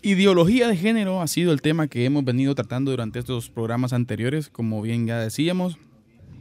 [0.00, 4.48] Ideología de género ha sido el tema que hemos venido tratando durante estos programas anteriores,
[4.48, 5.76] como bien ya decíamos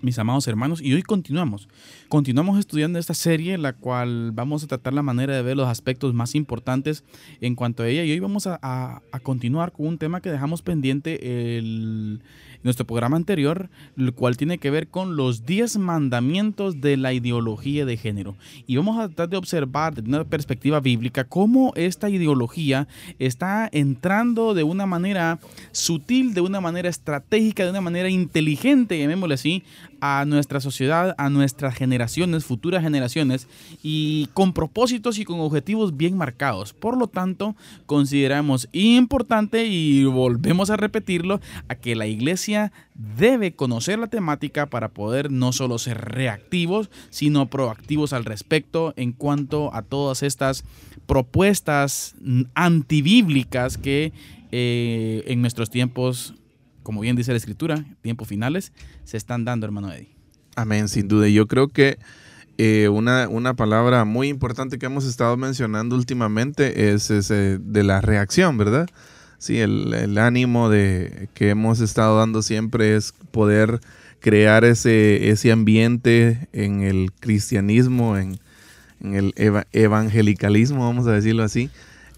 [0.02, 1.67] mis amados hermanos, y hoy continuamos.
[2.08, 6.14] Continuamos estudiando esta serie la cual vamos a tratar la manera de ver los aspectos
[6.14, 7.04] más importantes
[7.42, 10.62] en cuanto a ella y hoy vamos a, a continuar con un tema que dejamos
[10.62, 12.21] pendiente el,
[12.68, 17.86] nuestro programa anterior, el cual tiene que ver con los 10 mandamientos de la ideología
[17.86, 18.36] de género.
[18.66, 22.88] Y vamos a tratar de observar desde una perspectiva bíblica cómo esta ideología
[23.20, 25.39] está entrando de una manera
[25.72, 29.64] sutil, de una manera estratégica, de una manera inteligente, llamémosle así,
[30.01, 33.47] a nuestra sociedad, a nuestras generaciones, futuras generaciones,
[33.83, 36.73] y con propósitos y con objetivos bien marcados.
[36.73, 37.55] Por lo tanto,
[37.85, 44.89] consideramos importante y volvemos a repetirlo, a que la iglesia debe conocer la temática para
[44.89, 50.63] poder no solo ser reactivos, sino proactivos al respecto en cuanto a todas estas
[51.05, 52.16] propuestas
[52.53, 54.11] antibíblicas que
[54.52, 56.33] eh, en nuestros tiempos
[56.87, 58.71] como bien dice la escritura, tiempos finales,
[59.03, 60.16] se están dando, hermano Eddie.
[60.55, 61.27] Amén, sin duda.
[61.27, 61.99] Yo creo que
[62.57, 68.57] eh, una, una, palabra muy importante que hemos estado mencionando últimamente es de la reacción,
[68.57, 68.88] ¿verdad?
[69.38, 73.81] Sí, el, ánimo de que hemos estado dando siempre es poder
[74.22, 78.39] crear ese, ese ambiente en el cristianismo, en,
[79.01, 79.33] el
[79.73, 81.69] evangelicalismo, vamos a decirlo así,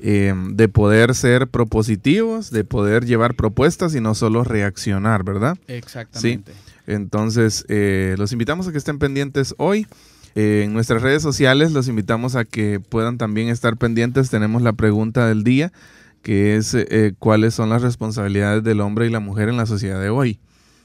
[0.01, 5.57] eh, de poder ser propositivos, de poder llevar propuestas y no solo reaccionar, ¿verdad?
[5.67, 6.53] Exactamente.
[6.87, 9.87] Entonces, eh, los invitamos a que estén pendientes hoy.
[10.35, 14.29] Eh, en nuestras redes sociales los invitamos a que puedan también estar pendientes.
[14.29, 15.71] Tenemos la pregunta del día,
[16.21, 16.75] que es
[17.19, 20.39] cuáles son las responsabilidades del hombre y la mujer en la sociedad de hoy.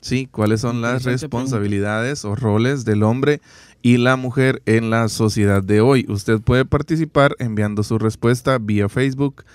[0.05, 3.41] Sí, cuáles son las responsabilidades o roles del hombre
[3.80, 6.05] y la mujer en la sociedad de hoy.
[6.10, 9.47] Usted puede participar enviando su respuesta vía Facebook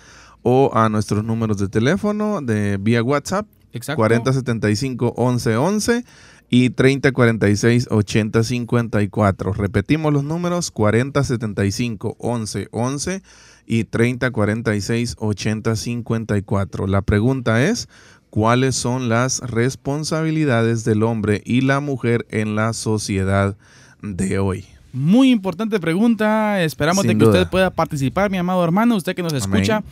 [0.41, 3.45] o a nuestros números de teléfono de vía WhatsApp.
[3.73, 3.97] Exacto.
[3.97, 6.03] 4075 1111
[6.49, 9.53] y 3046 8054.
[9.53, 13.21] Repetimos los números 4075 1111
[13.67, 16.87] y 3046 8054.
[16.87, 17.87] La pregunta es,
[18.29, 23.57] ¿cuáles son las responsabilidades del hombre y la mujer en la sociedad
[24.01, 24.65] de hoy?
[24.91, 26.63] Muy importante pregunta.
[26.63, 29.83] Esperamos de que usted pueda participar, mi amado hermano, usted que nos escucha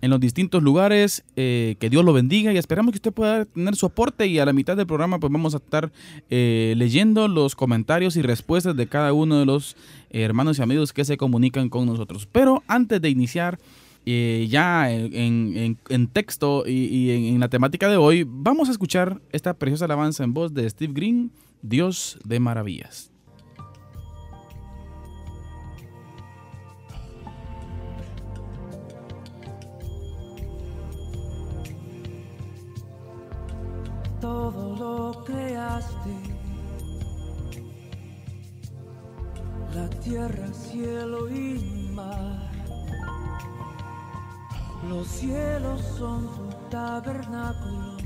[0.00, 1.24] en los distintos lugares.
[1.36, 4.46] Eh, que Dios lo bendiga y esperamos que usted pueda tener su aporte y a
[4.46, 5.92] la mitad del programa pues vamos a estar
[6.30, 9.76] eh, leyendo los comentarios y respuestas de cada uno de los
[10.10, 12.26] hermanos y amigos que se comunican con nosotros.
[12.30, 13.58] Pero antes de iniciar
[14.06, 15.76] eh, ya en,
[16.12, 20.32] texto y, en, en la temática de hoy, vamos a escuchar esta preciosa alabanza en
[20.32, 23.10] voz de Steve Green, Dios de maravillas.
[34.26, 36.14] todo lo creaste.
[39.74, 42.45] La tierra, cielo y mar.
[44.88, 47.96] Los cielos son tu tabernáculo.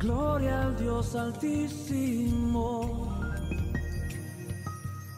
[0.00, 3.08] Gloria al Dios altísimo.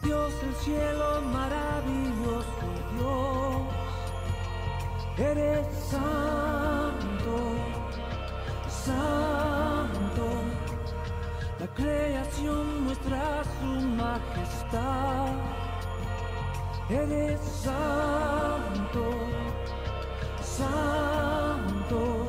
[0.03, 2.45] Dios del cielo maravilloso,
[2.97, 3.61] Dios.
[5.17, 6.55] Eres santo
[8.85, 10.27] santo,
[11.59, 15.64] la creación muestra su majestad.
[16.87, 19.09] Eres santo,
[20.43, 22.27] santo,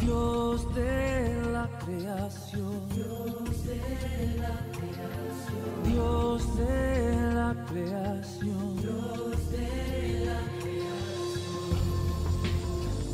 [0.00, 2.88] Dios de la creación.
[2.92, 5.60] Dios de la creación.
[5.84, 8.76] Dios de la creación.
[8.78, 11.78] Dios de la creación.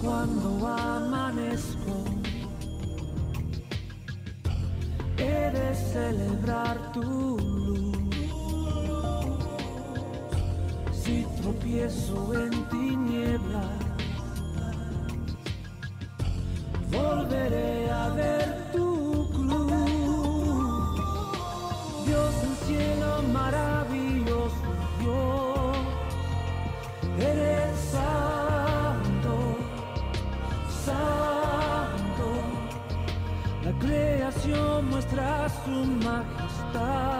[0.02, 1.94] Cuando amanezco
[5.18, 7.35] he de celebrar tu
[11.66, 13.70] tropiezo en tinieblas,
[16.92, 19.66] volveré a ver tu cruz.
[22.06, 24.68] Dios en cielo maravilloso,
[25.00, 25.76] Dios,
[27.18, 29.34] eres santo,
[30.84, 32.28] santo,
[33.64, 37.15] la creación muestra su majestad.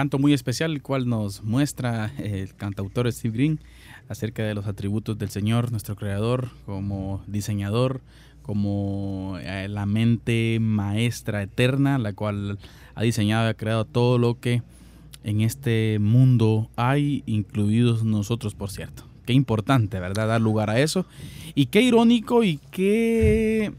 [0.00, 3.60] Canto muy especial, el cual nos muestra el cantautor Steve Green
[4.08, 8.00] acerca de los atributos del Señor, nuestro Creador, como diseñador,
[8.40, 12.58] como eh, la mente maestra eterna, la cual
[12.94, 14.62] ha diseñado y ha creado todo lo que
[15.22, 19.04] en este mundo hay, incluidos nosotros, por cierto.
[19.26, 20.28] Qué importante, ¿verdad?
[20.28, 21.04] Dar lugar a eso.
[21.54, 23.74] Y qué irónico y qué...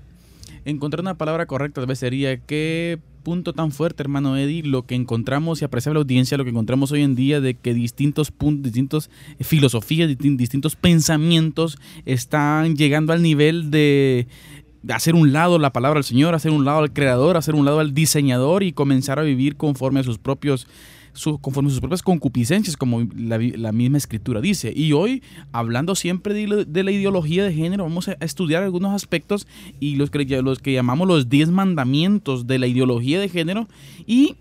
[0.65, 4.95] Encontrar una palabra correcta tal vez sería qué punto tan fuerte, hermano Eddie, lo que
[4.95, 9.09] encontramos y apreciable audiencia, lo que encontramos hoy en día de que distintos puntos, distintas
[9.39, 14.27] filosofías, distintos pensamientos están llegando al nivel de
[14.89, 17.79] hacer un lado la palabra del Señor, hacer un lado al creador, hacer un lado
[17.79, 20.67] al diseñador y comenzar a vivir conforme a sus propios
[21.41, 24.73] conforme a sus propias concupiscencias, como la, misma escritura dice.
[24.75, 29.47] Y hoy, hablando siempre de, la ideología de género, vamos a estudiar algunos aspectos
[29.79, 33.67] y los que, los que llamamos los 10 mandamientos de la ideología de género.
[34.05, 34.35] Y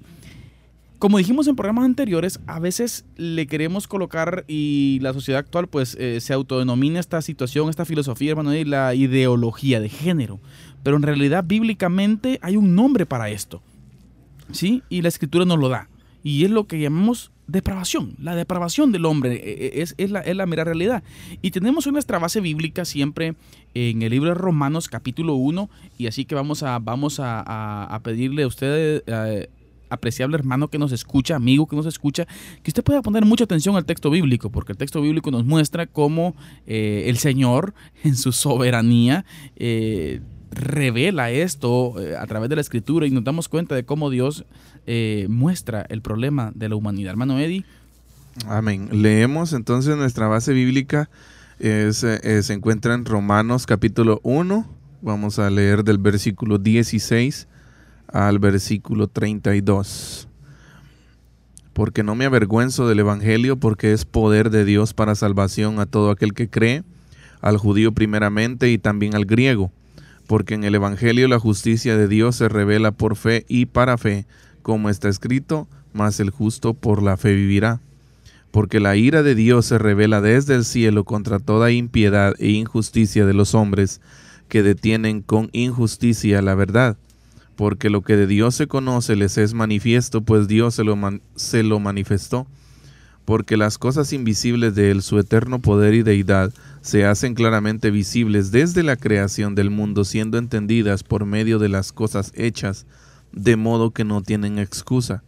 [1.00, 5.96] como dijimos en programas anteriores, a veces le queremos colocar y la sociedad actual pues
[5.98, 10.40] eh, se autodenomina esta situación, esta filosofía, hermano, de la ideología de género.
[10.82, 13.62] Pero en realidad bíblicamente hay un nombre para esto.
[14.52, 14.82] ¿Sí?
[14.90, 15.88] Y la escritura nos lo da.
[16.22, 20.20] Y es lo que llamamos depravación, la depravación del hombre, e, e, es, es, la,
[20.20, 21.02] es la mera realidad.
[21.42, 23.34] Y tenemos nuestra base bíblica siempre
[23.74, 28.44] en el libro de Romanos capítulo 1, y así que vamos a, vamos a, pedirle
[28.44, 29.48] a usted, eh,
[29.90, 32.26] apreciable hermano que nos escucha, amigo que nos escucha,
[32.62, 35.86] que usted pueda poner mucha atención al texto bíblico, porque el texto bíblico nos muestra
[35.86, 36.34] cómo
[36.66, 37.74] eh, el Señor
[38.04, 39.24] en su soberanía
[39.56, 40.20] eh,
[40.50, 44.44] revela esto a través de la escritura y nos damos cuenta de cómo Dios
[44.86, 47.10] eh, muestra el problema de la humanidad.
[47.10, 47.64] Hermano Eddie.
[48.46, 48.88] Amén.
[48.92, 51.10] Leemos entonces nuestra base bíblica.
[51.58, 54.66] Eh, se encuentra en Romanos capítulo 1.
[55.02, 57.48] Vamos a leer del versículo 16
[58.08, 60.28] al versículo 32.
[61.72, 66.10] Porque no me avergüenzo del Evangelio, porque es poder de Dios para salvación a todo
[66.10, 66.82] aquel que cree,
[67.40, 69.70] al judío primeramente y también al griego.
[70.30, 74.26] Porque en el Evangelio la justicia de Dios se revela por fe y para fe
[74.62, 77.80] como está escrito, mas el justo por la fe vivirá.
[78.52, 83.26] Porque la ira de Dios se revela desde el cielo contra toda impiedad e injusticia
[83.26, 84.00] de los hombres
[84.46, 86.96] que detienen con injusticia la verdad.
[87.56, 90.96] Porque lo que de Dios se conoce les es manifiesto, pues Dios se lo,
[91.34, 92.46] se lo manifestó.
[93.24, 98.50] Porque las cosas invisibles de Él, su eterno poder y deidad, se hacen claramente visibles
[98.50, 102.86] desde la creación del mundo, siendo entendidas por medio de las cosas hechas,
[103.32, 105.22] de modo que no tienen excusa,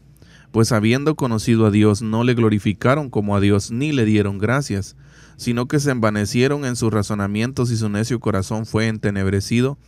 [0.51, 4.97] pues habiendo conocido a Dios no le glorificaron como a Dios ni le dieron gracias,
[5.37, 9.79] sino que se envanecieron en sus razonamientos y su necio corazón fue entenebrecido,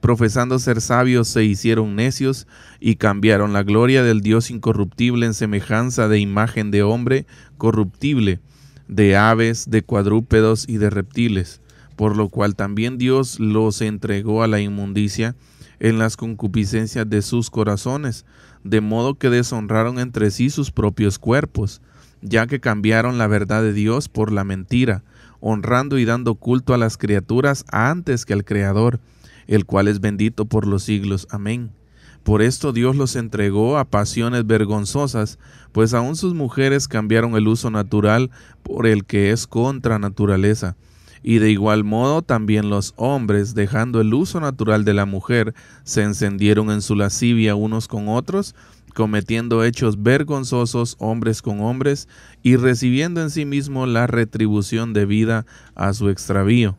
[0.00, 2.46] profesando ser sabios se hicieron necios
[2.80, 8.40] y cambiaron la gloria del Dios incorruptible en semejanza de imagen de hombre corruptible,
[8.88, 11.60] de aves, de cuadrúpedos y de reptiles,
[11.96, 15.34] por lo cual también Dios los entregó a la inmundicia,
[15.78, 18.24] en las concupiscencias de sus corazones,
[18.64, 21.82] de modo que deshonraron entre sí sus propios cuerpos,
[22.22, 25.02] ya que cambiaron la verdad de Dios por la mentira,
[25.40, 29.00] honrando y dando culto a las criaturas antes que al Creador,
[29.46, 31.28] el cual es bendito por los siglos.
[31.30, 31.70] Amén.
[32.26, 35.38] Por esto Dios los entregó a pasiones vergonzosas,
[35.70, 38.32] pues aun sus mujeres cambiaron el uso natural
[38.64, 40.74] por el que es contra naturaleza
[41.22, 46.02] y de igual modo también los hombres, dejando el uso natural de la mujer, se
[46.02, 48.54] encendieron en su lascivia unos con otros,
[48.94, 52.08] cometiendo hechos vergonzosos hombres con hombres,
[52.44, 56.76] y recibiendo en sí mismo la retribución debida a su extravío.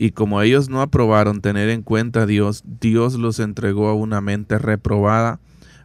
[0.00, 4.20] Y como ellos no aprobaron tener en cuenta a Dios, Dios los entregó a una
[4.20, 5.40] mente reprobada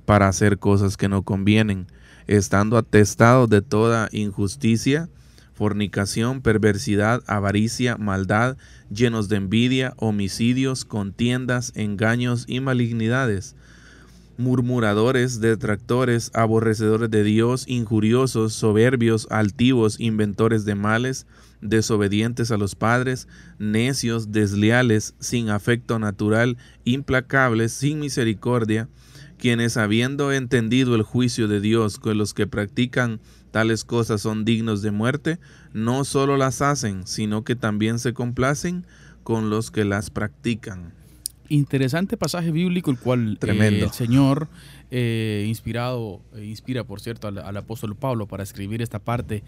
[0.05, 1.87] para hacer cosas que no convienen,
[2.27, 5.09] estando atestados de toda injusticia,
[5.55, 8.55] fornicación, perversidad, avaricia, maldad,
[8.91, 13.55] llenos de envidia, homicidios, contiendas, engaños y malignidades,
[14.37, 21.25] murmuradores, detractores, aborrecedores de Dios, injuriosos, soberbios, altivos, inventores de males,
[21.69, 23.27] desobedientes a los padres,
[23.59, 28.89] necios, desleales, sin afecto natural, implacables, sin misericordia,
[29.37, 33.19] quienes habiendo entendido el juicio de Dios con los que practican
[33.51, 35.39] tales cosas son dignos de muerte,
[35.73, 38.85] no solo las hacen, sino que también se complacen
[39.23, 40.91] con los que las practican.
[41.49, 44.47] Interesante pasaje bíblico, el cual eh, el Señor
[44.89, 49.43] eh, inspirado, eh, inspira, por cierto, al, al apóstol Pablo para escribir esta parte.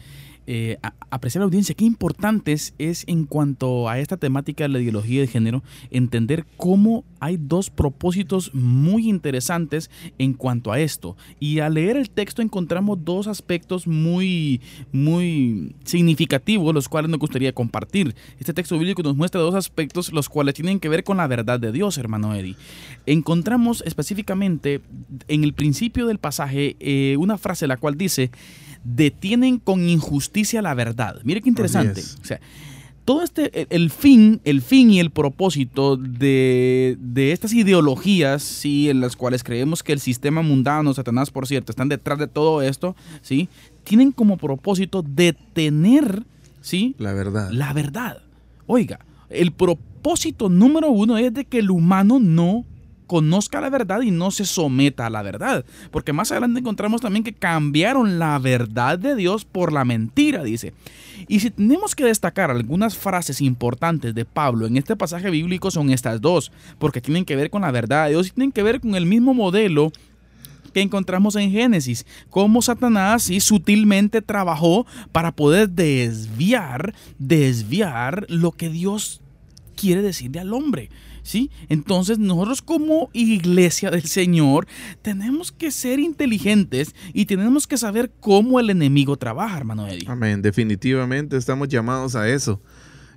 [0.48, 4.70] Eh, a- apreciar la audiencia, qué importante es, es en cuanto a esta temática de
[4.70, 11.18] la ideología de género, entender cómo hay dos propósitos muy interesantes en cuanto a esto.
[11.40, 14.62] Y al leer el texto encontramos dos aspectos muy,
[14.92, 18.14] muy significativos, los cuales nos gustaría compartir.
[18.40, 21.60] Este texto bíblico nos muestra dos aspectos, los cuales tienen que ver con la verdad
[21.60, 22.56] de Dios, hermano Eddie.
[23.06, 24.82] Encontramos específicamente
[25.28, 28.30] en el principio del pasaje eh, una frase la cual dice,
[28.86, 31.18] detienen con injusticia la verdad.
[31.24, 32.00] Mire qué interesante.
[32.00, 32.18] es.
[32.22, 32.40] O sea,
[33.04, 38.90] todo este, el, el fin, el fin y el propósito de, de estas ideologías, sí,
[38.90, 42.62] en las cuales creemos que el sistema mundano, Satanás, por cierto, están detrás de todo
[42.62, 43.50] esto, sí,
[43.84, 46.24] tienen como propósito detener,
[46.62, 47.52] sí, La verdad.
[47.52, 48.22] la verdad.
[48.66, 49.00] Oiga,
[49.30, 52.66] el propósito número uno es de que el humano no
[53.06, 55.66] conozca la verdad y no se someta a la verdad.
[55.92, 60.74] Porque más adelante encontramos también que cambiaron la verdad de Dios por la mentira, dice.
[61.28, 65.90] Y si tenemos que destacar algunas frases importantes de Pablo en este pasaje bíblico son
[65.90, 68.82] estas dos, porque tienen que ver con la verdad de Dios y tienen que ver
[68.82, 69.92] con el mismo modelo
[70.76, 78.68] que encontramos en Génesis, cómo Satanás sí, sutilmente trabajó para poder desviar, desviar lo que
[78.68, 79.22] Dios
[79.78, 80.90] quiere decirle al hombre.
[81.26, 81.50] ¿Sí?
[81.70, 84.68] Entonces nosotros como iglesia del Señor
[85.02, 90.06] tenemos que ser inteligentes y tenemos que saber cómo el enemigo trabaja, hermano Eddie.
[90.08, 90.44] Amén.
[90.44, 92.62] Definitivamente estamos llamados a eso.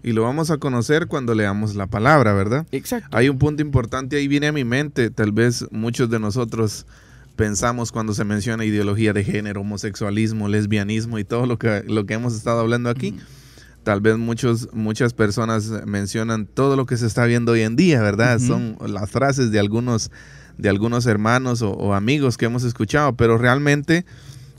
[0.02, 2.66] Y lo vamos a conocer cuando leamos la palabra, ¿verdad?
[2.72, 3.14] Exacto.
[3.14, 6.86] Hay un punto importante ahí viene a mi mente, tal vez muchos de nosotros
[7.36, 12.14] pensamos cuando se menciona ideología de género, homosexualismo, lesbianismo y todo lo que, lo que
[12.14, 13.16] hemos estado hablando aquí.
[13.84, 18.02] Tal vez muchos, muchas personas mencionan todo lo que se está viendo hoy en día,
[18.02, 18.38] ¿verdad?
[18.38, 20.10] Son las frases de algunos,
[20.58, 24.04] de algunos hermanos o, o amigos que hemos escuchado, pero realmente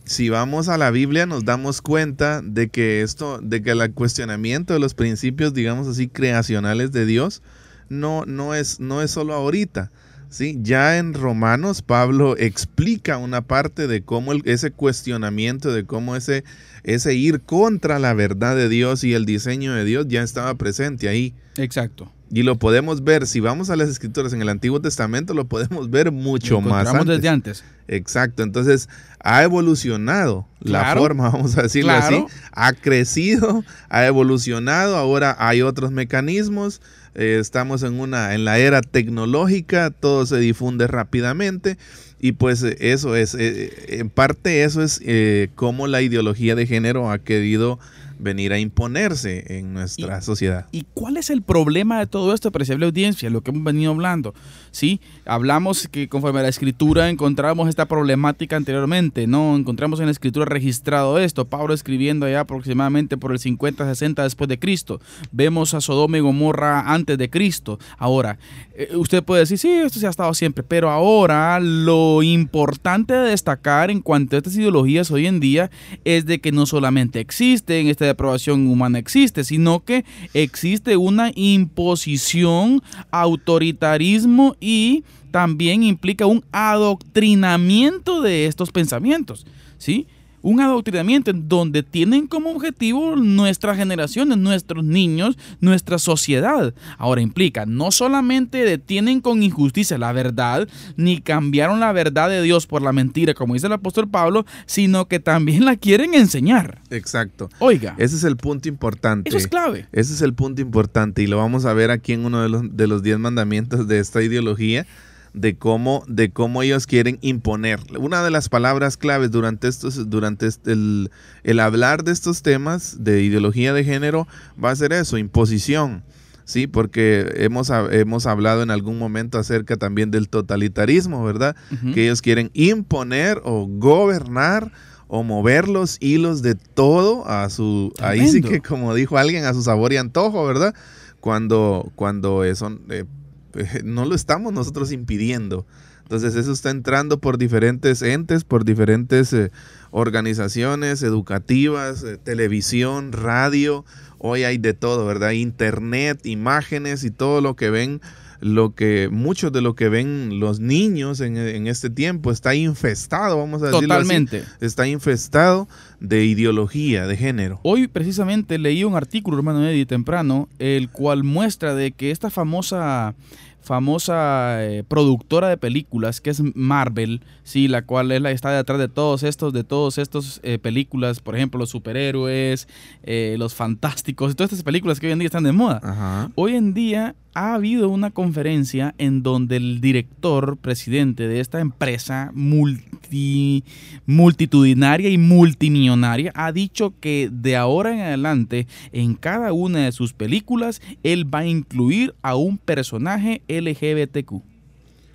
[0.09, 4.73] si vamos a la Biblia nos damos cuenta de que esto, de que el cuestionamiento
[4.73, 7.43] de los principios, digamos así, creacionales de Dios,
[7.89, 9.91] no, no es, no es solo ahorita.
[10.29, 10.57] ¿Sí?
[10.61, 16.43] Ya en Romanos, Pablo explica una parte de cómo el- ese cuestionamiento, de cómo ese,
[16.83, 21.09] ese ir contra la verdad de Dios y el diseño de Dios ya estaba presente
[21.09, 21.33] ahí.
[21.57, 22.11] Exacto.
[22.31, 25.89] Y lo podemos ver, si vamos a las escrituras en el Antiguo Testamento, lo podemos
[25.89, 27.07] ver mucho Lo más antes.
[27.07, 27.63] desde antes.
[27.87, 28.87] Exacto, entonces
[29.19, 32.27] ha evolucionado la forma, vamos a decirlo Claro.
[32.27, 36.81] así, ha crecido, ha evolucionado, ahora hay otros mecanismos,
[37.15, 41.77] eh, estamos en una en la era tecnológica, todo se difunde rápidamente
[42.19, 46.67] y pues eh, eso es, eh, en parte eso es eh, cómo la ideología de
[46.67, 47.79] género ha querido
[48.19, 50.67] venir a imponerse en nuestra sociedad.
[50.71, 53.29] ¿Y cuál es el problema de todo esto, apreciable audiencia?
[53.29, 54.33] Lo que hemos venido hablando.
[54.71, 55.01] ¿sí?
[55.25, 59.55] Hablamos que conforme a la escritura encontramos esta problemática anteriormente, ¿no?
[59.55, 64.47] Encontramos en la escritura registrado esto, Pablo escribiendo allá aproximadamente por el 50, 60 después
[64.47, 64.99] de Cristo.
[65.31, 67.79] Vemos a Sodoma y Gomorra antes de Cristo.
[67.97, 68.37] Ahora,
[68.73, 73.29] eh, usted puede decir, sí, esto se ha estado siempre, pero ahora lo importante de
[73.29, 75.69] destacar en cuanto a estas ideologías hoy en día
[76.05, 82.81] es de que no solamente existen, esta depravación humana existe, sino que existe una imposición,
[83.11, 89.45] autoritarismo y también implica un adoctrinamiento de estos pensamientos,
[89.77, 90.07] ¿sí?
[90.41, 96.73] Un adoctrinamiento en donde tienen como objetivo nuestras generaciones, nuestros niños, nuestra sociedad.
[96.97, 102.67] Ahora implica, no solamente detienen con injusticia la verdad, ni cambiaron la verdad de Dios
[102.67, 106.81] por la mentira, como dice el apóstol Pablo, sino que también la quieren enseñar.
[106.89, 107.49] Exacto.
[107.59, 109.29] Oiga, Ese es el punto importante.
[109.29, 109.87] eso es clave.
[109.91, 112.75] Ese es el punto importante y lo vamos a ver aquí en uno de los,
[112.75, 114.85] de los diez mandamientos de esta ideología
[115.33, 117.79] de cómo, de cómo ellos quieren imponer.
[117.99, 121.11] Una de las palabras claves durante, estos, durante este- el,
[121.43, 124.27] el hablar de estos temas de ideología de género
[124.63, 126.03] va a ser eso, imposición.
[126.45, 131.55] Sí, porque hemos, hemos hablado en algún momento acerca también del totalitarismo, ¿verdad?
[131.93, 134.71] Que ellos quieren imponer o gobernar
[135.07, 138.49] o mover los hilos de todo a su ahí sí Tremendo.
[138.49, 140.73] que como dijo alguien a su sabor y antojo, ¿verdad?
[141.19, 143.05] Cuando cuando eso eh,
[143.83, 145.65] no lo estamos nosotros impidiendo.
[146.03, 149.51] Entonces eso está entrando por diferentes entes, por diferentes eh,
[149.91, 153.85] organizaciones educativas, eh, televisión, radio,
[154.17, 155.31] hoy hay de todo, ¿verdad?
[155.31, 158.01] Internet, imágenes y todo lo que ven,
[158.41, 163.37] lo que, mucho de lo que ven los niños en, en este tiempo está infestado,
[163.37, 164.43] vamos a decirlo así, Totalmente.
[164.61, 165.67] está infestado
[165.99, 167.59] de ideología, de género.
[167.63, 173.15] Hoy precisamente leí un artículo, hermano Eddie, temprano, el cual muestra de que esta famosa
[173.61, 178.79] famosa eh, productora de películas que es Marvel, sí, la cual es la está detrás
[178.79, 182.67] de todos estos, de todos estos eh, películas, por ejemplo, los superhéroes,
[183.03, 185.79] eh, los fantásticos, todas estas películas que hoy en día están de moda.
[185.83, 186.31] Ajá.
[186.35, 192.31] Hoy en día ha habido una conferencia en donde el director, presidente de esta empresa
[192.33, 193.63] multi,
[194.05, 200.11] multitudinaria y multimillonaria ha dicho que de ahora en adelante en cada una de sus
[200.11, 204.41] películas él va a incluir a un personaje LGBTQ.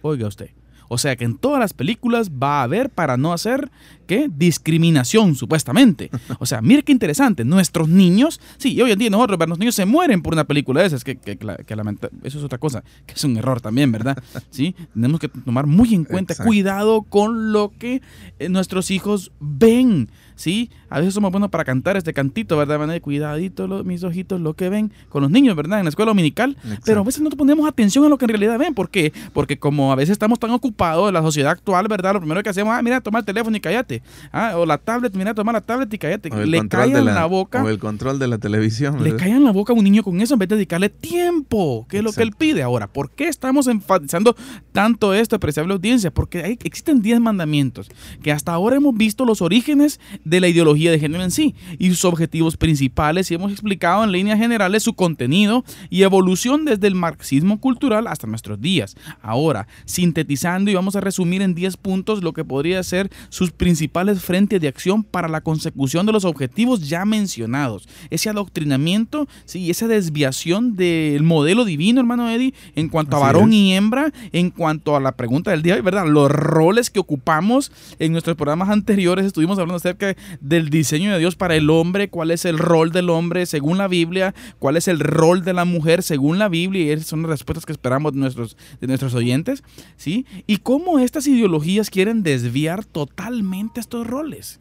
[0.00, 0.48] Oiga usted.
[0.88, 3.70] O sea que en todas las películas va a haber para no hacer
[4.06, 4.28] ¿qué?
[4.34, 6.10] discriminación, supuestamente.
[6.38, 7.44] O sea, mire qué interesante.
[7.44, 10.88] Nuestros niños, sí, hoy en día nosotros, los niños se mueren por una película de
[10.88, 14.16] esas, que, que, que, lamenta- eso es otra cosa, que es un error también, ¿verdad?
[14.50, 16.48] Sí, tenemos que tomar muy en cuenta, Exacto.
[16.48, 18.02] cuidado con lo que
[18.38, 20.10] eh, nuestros hijos ven.
[20.34, 20.70] ¿Sí?
[20.90, 22.78] A veces somos buenos para cantar este cantito, ¿verdad?
[22.86, 25.78] Decir, Cuidadito lo- mis ojitos, lo que ven con los niños, ¿verdad?
[25.80, 26.56] En la escuela dominical.
[26.84, 28.74] Pero a veces no ponemos atención a lo que en realidad ven.
[28.74, 29.12] ¿Por qué?
[29.32, 32.14] Porque como a veces estamos tan ocupados en la sociedad actual, ¿verdad?
[32.14, 34.02] Lo primero que hacemos, ah, mira, toma el teléfono y cállate.
[34.32, 36.30] Ah, o la tablet, mira, toma la tablet y cállate.
[36.46, 37.62] Le de callan la, boca.
[37.62, 38.96] O el control de la televisión.
[38.98, 39.18] Le ¿verdad?
[39.18, 42.04] callan la boca a un niño con eso en vez de dedicarle tiempo, que es
[42.04, 42.62] lo que él pide.
[42.62, 44.36] Ahora, ¿por qué estamos enfatizando
[44.72, 46.12] tanto esto, apreciable audiencia?
[46.12, 47.88] Porque hay, existen 10 mandamientos
[48.22, 51.90] que hasta ahora hemos visto los orígenes de la ideología de género en sí y
[51.90, 56.94] sus objetivos principales y hemos explicado en líneas generales su contenido y evolución desde el
[56.94, 58.96] marxismo cultural hasta nuestros días.
[59.22, 64.22] Ahora, sintetizando y vamos a resumir en 10 puntos lo que podría ser sus principales
[64.22, 67.88] frentes de acción para la consecución de los objetivos ya mencionados.
[68.10, 73.58] Ese adoctrinamiento, sí, esa desviación del modelo divino, hermano Eddie, en cuanto a varón es.
[73.58, 76.06] y hembra, en cuanto a la pregunta del día ¿verdad?
[76.06, 81.36] Los roles que ocupamos en nuestros programas anteriores, estuvimos hablando acerca del diseño de Dios
[81.36, 85.00] para el hombre, cuál es el rol del hombre según la Biblia, cuál es el
[85.00, 88.20] rol de la mujer según la Biblia, y esas son las respuestas que esperamos de
[88.20, 89.62] nuestros, de nuestros oyentes,
[89.96, 90.26] ¿sí?
[90.46, 94.60] Y cómo estas ideologías quieren desviar totalmente estos roles.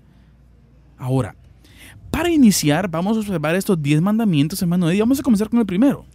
[0.97, 1.35] Ahora,
[2.11, 5.01] para iniciar, vamos a observar estos 10 mandamientos, hermano Eddie.
[5.01, 6.05] Vamos a comenzar con el primero.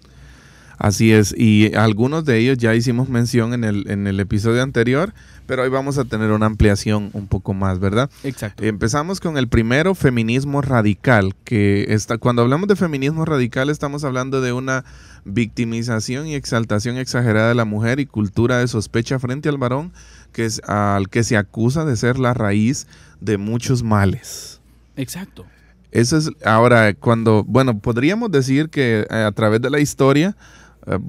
[0.78, 5.12] Así es, y algunos de ellos ya hicimos mención en el, en el episodio anterior,
[5.46, 8.08] pero hoy vamos a tener una ampliación un poco más, ¿verdad?
[8.22, 8.62] Exacto.
[8.62, 14.40] Empezamos con el primero, feminismo radical, que está, cuando hablamos de feminismo radical estamos hablando
[14.40, 14.84] de una
[15.24, 19.92] victimización y exaltación exagerada de la mujer y cultura de sospecha frente al varón,
[20.32, 22.86] que es al que se acusa de ser la raíz
[23.20, 24.60] de muchos males.
[24.96, 25.44] Exacto.
[25.90, 30.36] Eso es ahora cuando, bueno, podríamos decir que eh, a través de la historia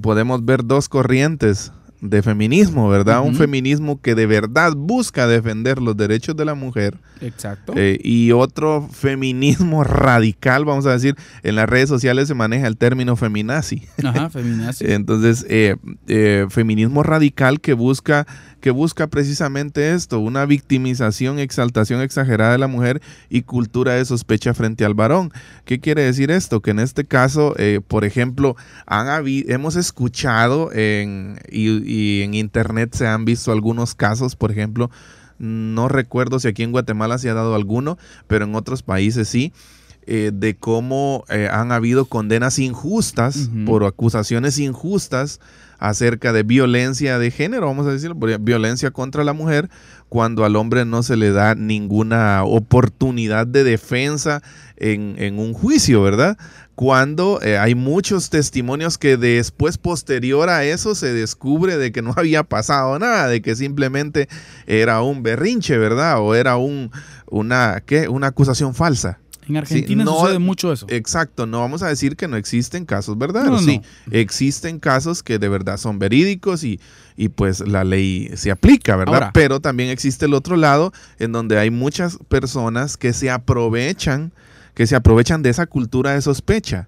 [0.01, 3.21] podemos ver dos corrientes de feminismo, ¿verdad?
[3.21, 7.73] Un feminismo que de verdad busca defender los derechos de la mujer Exacto.
[7.75, 12.77] eh, y otro feminismo radical, vamos a decir, en las redes sociales se maneja el
[12.77, 13.83] término feminazi.
[14.03, 14.85] Ajá, feminazi.
[14.87, 15.75] Entonces, eh,
[16.07, 18.25] eh, feminismo radical que busca,
[18.61, 24.53] que busca precisamente esto, una victimización, exaltación exagerada de la mujer y cultura de sospecha
[24.53, 25.31] frente al varón.
[25.65, 26.61] ¿Qué quiere decir esto?
[26.61, 32.93] Que en este caso, eh, por ejemplo, han hemos escuchado en, y, y en internet
[32.93, 34.91] se han visto algunos casos, por ejemplo,
[35.39, 37.97] no recuerdo si aquí en Guatemala se ha dado alguno,
[38.27, 39.53] pero en otros países sí,
[40.11, 45.39] eh, de cómo eh, han habido condenas injustas por acusaciones injustas
[45.77, 49.69] acerca de violencia de género, vamos a decirlo, por- violencia contra la mujer,
[50.09, 54.41] cuando al hombre no se le da ninguna oportunidad de defensa
[54.77, 56.37] en, en un juicio, ¿verdad?
[56.75, 62.13] Cuando eh, hay muchos testimonios que después, posterior a eso, se descubre de que no
[62.17, 64.27] había pasado nada, de que simplemente
[64.65, 66.19] era un berrinche, ¿verdad?
[66.19, 66.89] O era un,
[67.29, 68.07] una, ¿qué?
[68.09, 69.19] una acusación falsa.
[69.49, 70.85] En Argentina no- sucede mucho eso.
[70.89, 74.13] Exacto, no vamos a decir que no existen casos verdaderos, No, sí, no.
[74.13, 76.79] existen casos que de verdad son verídicos y,
[77.17, 79.15] y pues la ley se aplica, ¿verdad?
[79.15, 79.31] Ahora.
[79.33, 84.31] Pero también existe el otro lado en donde hay muchas personas que se aprovechan,
[84.73, 86.87] que se aprovechan de esa cultura de sospecha.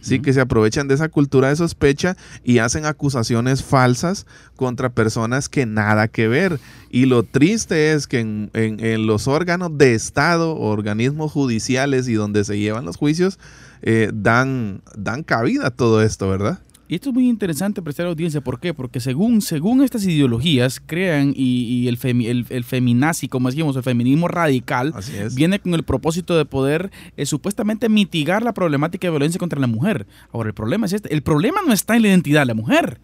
[0.00, 4.26] Sí, que se aprovechan de esa cultura de sospecha y hacen acusaciones falsas
[4.56, 6.58] contra personas que nada que ver.
[6.90, 12.14] Y lo triste es que en, en- en los órganos de Estado, organismos judiciales y
[12.14, 13.38] donde se llevan los juicios,
[13.82, 16.58] eh, dan, dan cabida a todo esto, ¿verdad?
[16.90, 18.40] Y esto es muy interesante prestar audiencia.
[18.40, 18.74] ¿Por qué?
[18.74, 23.76] Porque según, según estas ideologías crean y, y el, femi- el, el feminazi, como decíamos,
[23.76, 24.92] el feminismo radical,
[25.36, 29.68] viene con el propósito de poder eh, supuestamente mitigar la problemática de violencia contra la
[29.68, 30.08] mujer.
[30.32, 31.14] Ahora, el problema es este.
[31.14, 32.98] El problema no está en la identidad de la mujer.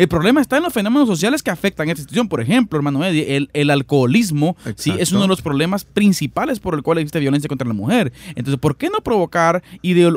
[0.00, 2.28] El problema está en los fenómenos sociales que afectan esta institución.
[2.28, 6.74] Por ejemplo, hermano Eddie, el, el alcoholismo sí, es uno de los problemas principales por
[6.74, 8.10] el cual existe violencia contra la mujer.
[8.28, 9.62] Entonces, ¿por qué no provocar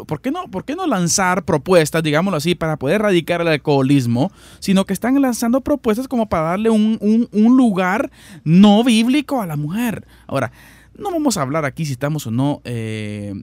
[0.08, 4.32] por qué no, por qué no lanzar propuestas, digámoslo así, para poder erradicar el alcoholismo,
[4.60, 8.10] sino que están lanzando propuestas como para darle un, un- un lugar
[8.46, 10.06] no bíblico a la mujer?
[10.28, 10.52] Ahora,
[10.98, 13.34] no vamos a hablar aquí si estamos o no eh,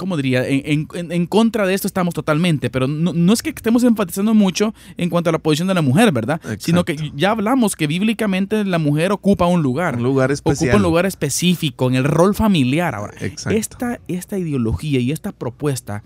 [0.00, 0.48] ¿cómo diría?
[0.48, 4.32] En, en- en- contra de esto estamos totalmente, pero no, no es que estemos enfatizando
[4.34, 6.40] mucho en cuanto a la posición de la mujer, ¿verdad?
[6.58, 9.96] Sino que ya hablamos que bíblicamente la mujer ocupa un lugar.
[9.96, 10.70] Un lugar especial.
[10.70, 12.94] Ocupa un lugar específico en el rol familiar.
[12.94, 13.56] Ahora, Exacto.
[13.58, 16.02] esta, esta ideología y esta propuesta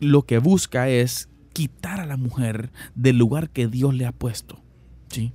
[0.00, 4.60] lo que busca es quitar a la mujer del lugar que Dios le ha puesto.
[5.10, 5.32] ¿Sí?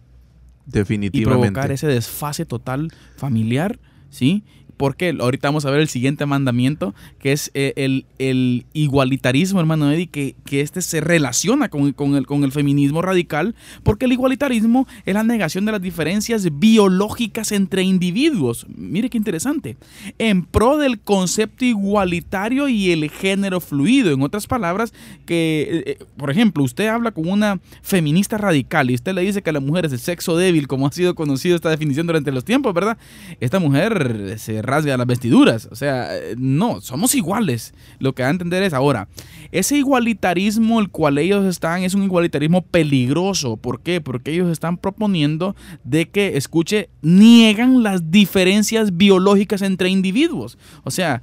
[0.66, 1.52] y Definitivamente.
[1.52, 4.44] provocar ese desfase total familiar, ¿sí?
[4.78, 9.92] Porque ahorita vamos a ver el siguiente mandamiento, que es eh, el, el igualitarismo, hermano
[9.92, 14.14] Eddie, que, que este se relaciona con, con el, con el feminismo radical, porque el
[14.14, 18.66] igualitarismo es la negación de las diferencias biológicas entre individuos.
[18.76, 19.78] Mire qué interesante.
[20.18, 24.12] En pro del concepto igualitario y el género fluido.
[24.12, 24.94] En otras palabras,
[25.26, 29.42] que, eh, eh, por ejemplo, usted habla con una feminista radical y usted le dice
[29.42, 32.44] que la mujer es el sexo débil, como ha sido conocido esta definición durante los
[32.44, 32.98] tiempos, ¿verdad?
[33.40, 35.68] Esta mujer se rasga las vestiduras.
[35.72, 37.74] O sea, eh, no, somos iguales.
[38.00, 39.08] Lo que va a entender es ahora,
[39.52, 43.58] ese igualitarismo el cual ellos están es un igualitarismo peligroso.
[43.58, 44.02] ¿Por qué?
[44.02, 50.58] Porque ellos están proponiendo de que, escuche, niegan las diferencias biológicas entre individuos.
[50.84, 51.22] O sea,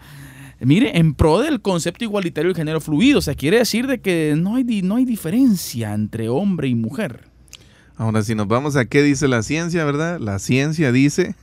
[0.63, 4.35] Mire, en pro del concepto igualitario del género fluido, o sea, quiere decir de que
[4.37, 7.31] no hay, no hay diferencia entre hombre y mujer.
[7.97, 10.21] Ahora, si nos vamos a qué dice la ciencia, ¿verdad?
[10.21, 11.35] La ciencia dice,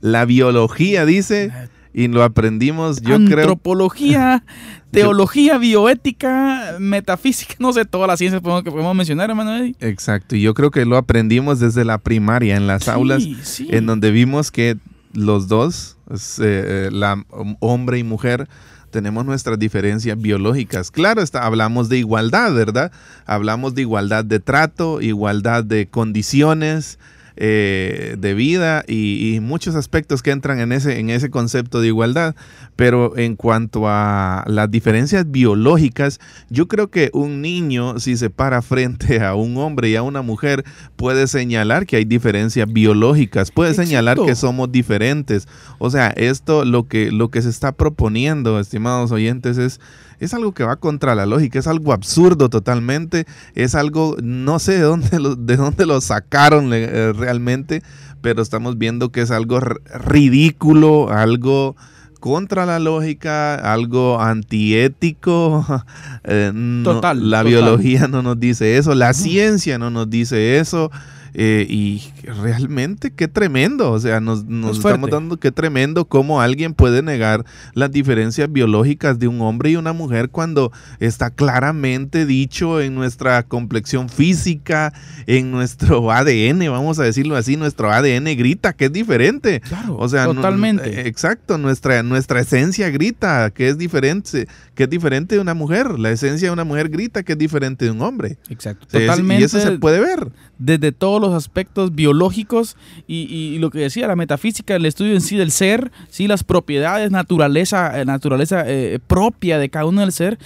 [0.00, 1.50] la biología dice,
[1.92, 3.38] y lo aprendimos, yo creo.
[3.40, 4.44] Antropología,
[4.90, 9.74] teología, bioética, metafísica, no sé, todas las ciencias que podemos mencionar, hermano Eddie.
[9.80, 13.68] Exacto, y yo creo que lo aprendimos desde la primaria, en las Sí, aulas, sí.
[13.70, 14.76] en donde vimos que
[15.12, 18.48] los dos, eh, eh, la hom- hombre y mujer,
[18.90, 20.90] tenemos nuestras diferencias biológicas.
[20.90, 22.90] Claro, está, hablamos de igualdad, ¿verdad?
[23.26, 26.98] Hablamos de igualdad de trato, igualdad de condiciones
[27.40, 31.86] eh, de vida y, y muchos aspectos que entran en ese, en ese concepto de
[31.86, 32.34] igualdad.
[32.74, 38.62] Pero en cuanto a las diferencias biológicas, yo creo que un niño, si se para
[38.62, 40.64] frente a un hombre y a una mujer,
[40.96, 45.48] puede señalar que hay diferencias biológicas, puede señalar que somos diferentes.
[45.78, 49.80] O sea, esto lo que, lo que se está proponiendo, estimados oyentes, es,
[50.20, 54.72] es algo que va contra la lógica, es algo absurdo totalmente, es algo, no sé
[54.72, 57.82] de dónde lo, de dónde lo sacaron eh, realmente,
[58.22, 61.76] pero estamos viendo que es algo ridículo, algo
[62.20, 65.64] contra la lógica, algo antiético.
[66.24, 67.46] eh, no, Total, La total.
[67.52, 70.90] biología no nos dice eso, la ciencia no nos dice eso.
[71.34, 72.02] Eh, y
[72.42, 77.02] realmente qué tremendo, o sea, nos, nos Es estamos dando qué tremendo cómo alguien puede
[77.02, 82.94] negar las diferencias biológicas de un hombre y una mujer cuando está claramente dicho en
[82.94, 84.92] nuestra complexión física,
[85.26, 89.60] en nuestro ADN, vamos a decirlo así, nuestro ADN grita que es diferente.
[89.60, 91.00] Claro, O sea, totalmente.
[91.02, 95.98] eh, exacto, nuestra, nuestra esencia grita que es diferente, que es diferente de una mujer.
[95.98, 98.38] La esencia de una mujer grita que es diferente de un hombre.
[98.48, 98.86] Exacto.
[98.86, 99.42] Es- Totalmente.
[99.42, 100.30] y eso se puede ver.
[100.58, 102.76] desde los aspectos biológicos
[103.06, 106.44] y, y lo que decía la metafísica, el estudio en sí del ser, sí, las
[106.44, 110.38] propiedades, naturaleza, eh, naturaleza eh, propia de cada uno del ser,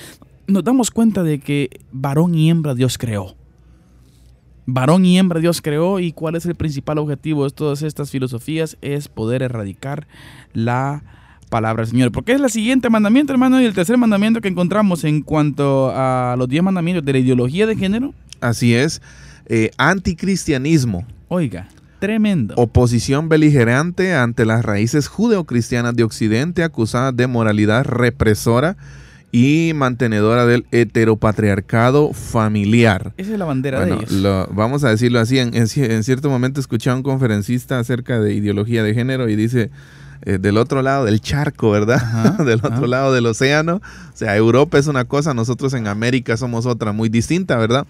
[0.46, 3.36] nos damos cuenta de que varón y hembra Dios creó.
[4.66, 8.76] Varón y hembra Dios creó y cuál es el principal objetivo de todas estas filosofías
[8.80, 10.06] es poder erradicar
[10.52, 11.02] la
[11.48, 12.12] palabra del Señor.
[12.12, 16.36] Porque es el siguiente mandamiento, hermano, y el tercer mandamiento que encontramos en cuanto a
[16.38, 18.14] los diez mandamientos de la ideología de género.
[18.40, 19.02] Así es.
[19.46, 21.06] Eh, anticristianismo.
[21.28, 22.54] Oiga, tremendo.
[22.56, 28.76] Oposición beligerante ante las raíces judeocristianas de Occidente acusadas de moralidad represora
[29.34, 33.14] y mantenedora del heteropatriarcado familiar.
[33.16, 34.12] Esa es la bandera Bueno, de ellos.
[34.12, 37.78] lo- vamos a decirlo así, en, en ci- en cierto momento escuché a un conferencista
[37.78, 39.70] acerca de ideología de género y dice,
[40.24, 41.96] eh, del otro lado del charco, ¿verdad?
[41.96, 42.86] Ajá, del otro ajá.
[42.86, 47.08] lado del océano, o sea, Europa es una cosa, nosotros en América somos otra muy
[47.08, 47.86] distinta, ¿verdad?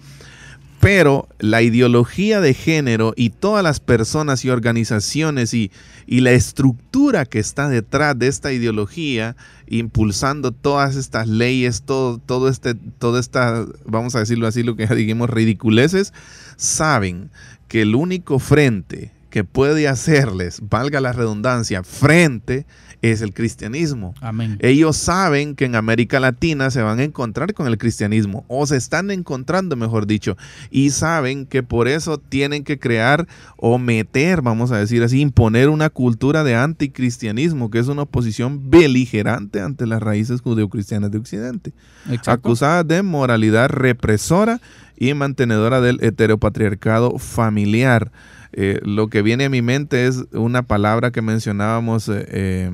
[0.83, 5.71] Pero la ideología de género y todas las personas y organizaciones y,
[6.07, 12.75] la estructura que está detrás de esta ideología, impulsando todas estas leyes, todo, todo este,
[12.75, 16.11] toda esta, vamos a decirlo así, lo que ya dijimos, ridiculeces,
[16.57, 17.31] saben
[17.69, 22.65] que el único frente que puede hacerles, valga la redundancia, frente
[23.03, 24.15] es el cristianismo.
[24.21, 24.57] Amén.
[24.61, 28.77] Ellos saben que en América Latina se van a encontrar con el cristianismo, o se
[28.77, 30.37] están encontrando, mejor dicho,
[30.71, 35.67] y saben que por eso tienen que crear o meter, vamos a decir así, imponer
[35.67, 41.73] una cultura de anticristianismo, que es una oposición beligerante ante las raíces judeocristianas de Occidente,
[42.05, 42.31] Exacto.
[42.31, 44.61] acusada de moralidad represora
[44.95, 48.13] y mantenedora del heteropatriarcado familiar.
[48.53, 52.71] Eh, lo que viene a mi mente es una palabra que mencionábamos eh, eh,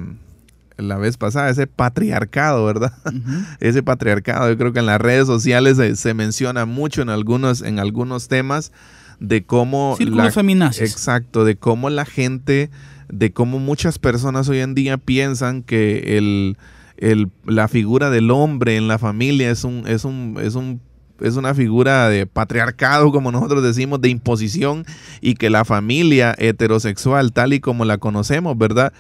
[0.78, 2.94] la vez pasada, ese patriarcado, ¿verdad?
[3.60, 4.50] Ese patriarcado.
[4.50, 8.28] Yo creo que en las redes sociales se, se menciona mucho en algunos, en algunos
[8.30, 8.72] temas
[9.20, 10.89] de cómo Círculos feminazis.
[10.92, 12.70] exacto, de cómo la gente,
[13.10, 16.58] de cómo muchas personas hoy en día piensan que el,
[16.98, 20.80] el- la figura del hombre en la familia es un, es un, es un
[21.22, 24.86] es una figura de patriarcado, como nosotros decimos, de imposición,
[25.22, 28.94] y que la familia heterosexual, tal y como la conocemos, ¿verdad?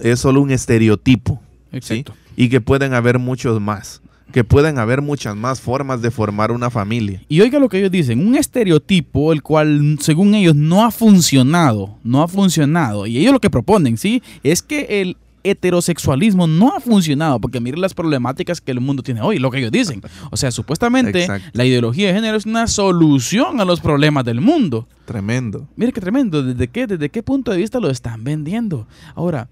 [0.00, 1.40] Es solo un estereotipo.
[1.70, 1.76] ¿sí?
[1.76, 2.14] Exacto.
[2.36, 4.00] y que pueden haber muchos más,
[4.32, 7.22] que pueden haber muchas más formas de formar una familia.
[7.28, 11.96] Y oiga lo que ellos dicen, un estereotipo el cual según ellos no ha funcionado,
[12.04, 13.06] no ha funcionado.
[13.06, 14.22] Y ellos lo que proponen, ¿sí?
[14.42, 19.20] Es que el heterosexualismo no ha funcionado, porque miren las problemáticas que el mundo tiene
[19.20, 20.02] hoy, lo que ellos dicen.
[20.30, 21.50] O sea, supuestamente Exacto.
[21.52, 24.86] la ideología de género es una solución a los problemas del mundo.
[25.04, 25.66] Tremendo.
[25.76, 28.86] Mire qué tremendo, ¿desde qué, desde qué punto de vista lo están vendiendo?
[29.14, 29.48] Ahora,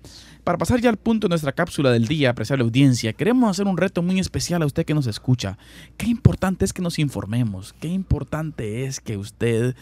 [0.47, 3.77] para pasar ya al punto de nuestra cápsula del día, apreciable audiencia, queremos hacer un
[3.77, 5.59] reto muy especial a usted que nos escucha.
[5.97, 9.75] Qué importante es que nos informemos, qué importante es que usted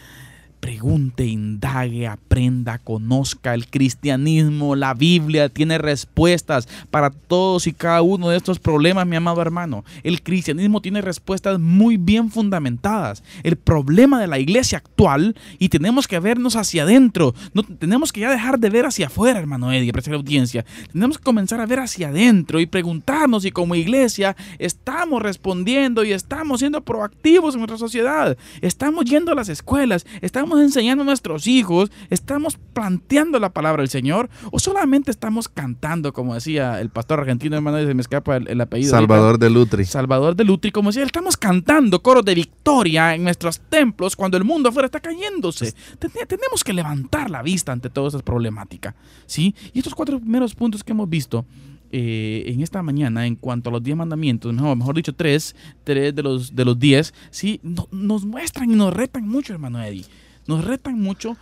[0.59, 8.29] pregunte, indague, aprenda, conozca el cristianismo, la Biblia tiene respuestas para todos y cada uno
[8.29, 9.85] de estos problemas, mi amado hermano.
[10.03, 13.23] El cristianismo tiene respuestas muy bien fundamentadas.
[13.43, 18.21] El problema de la iglesia actual, y tenemos que vernos hacia adentro, no tenemos que
[18.21, 20.65] ya dejar de ver hacia afuera, hermano Eddie, apreciar audiencia.
[20.91, 26.11] Tenemos que comenzar a ver hacia adentro y preguntarnos si como iglesia estamos respondiendo y
[26.11, 28.37] estamos siendo proactivos en nuestra sociedad.
[28.61, 33.89] Estamos yendo a las escuelas, estamos enseñando a nuestros hijos, estamos planteando la palabra del
[33.89, 38.37] Señor o solamente estamos cantando, como decía el pastor argentino, hermano, y se me escapa
[38.37, 38.91] el, el apellido.
[38.91, 39.85] Salvador de Lutri.
[39.85, 44.43] Salvador de Lutri, como decía, estamos cantando coros de victoria en nuestros templos cuando el
[44.43, 45.73] mundo afuera está cayéndose.
[45.99, 49.55] Ten- tenemos que levantar la vista ante toda esa problemática, ¿sí?
[49.73, 51.45] Y estos cuatro primeros puntos que hemos visto
[51.91, 56.13] eh, en esta mañana en cuanto a los diez mandamientos, mejor, mejor dicho, tres, tres
[56.13, 57.59] de los, de los diez, ¿sí?
[57.63, 60.03] No- nos muestran y nos retan mucho, hermano Eddie.
[60.47, 61.37] Nos retan mucho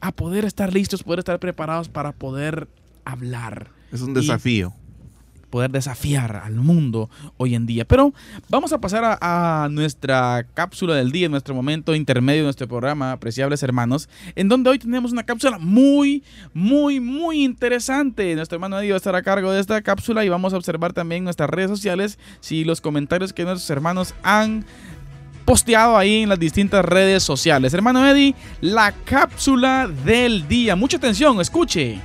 [0.00, 2.68] a poder estar listos, poder estar preparados para poder
[3.04, 4.74] hablar Es un desafío.
[5.50, 7.84] poder desafiar al mundo hoy en día.
[7.86, 8.12] Pero
[8.50, 13.12] vamos a pasar a, a nuestra cápsula del día, nuestro momento intermedio de nuestro programa,
[13.12, 18.34] apreciables hermanos, en donde hoy tenemos una cápsula muy, muy, muy interesante.
[18.34, 20.92] Nuestro hermano Eddie va a estar a cargo de esta cápsula y vamos a observar
[20.92, 24.66] también nuestras redes sociales si los comentarios que nuestros hermanos han
[25.46, 27.72] posteado ahí en las distintas redes sociales.
[27.72, 30.76] Hermano Eddie, la cápsula del día.
[30.76, 31.98] Mucha atención, escuche.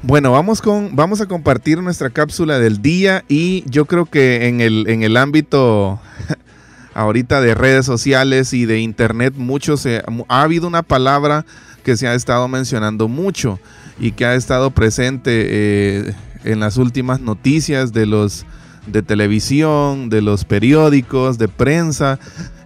[0.00, 4.60] Bueno, vamos con, vamos a compartir nuestra cápsula del día y yo creo que en
[4.62, 6.00] el, en el ámbito
[6.94, 11.44] ahorita de redes sociales y de internet, mucho se, ha habido una palabra
[11.82, 13.58] que se ha estado mencionando mucho
[13.98, 18.46] y que ha estado presente eh, en las últimas noticias de los
[18.86, 22.18] de televisión, de los periódicos, de prensa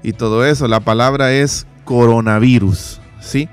[0.02, 0.68] y todo eso.
[0.68, 3.48] La palabra es coronavirus, ¿sí?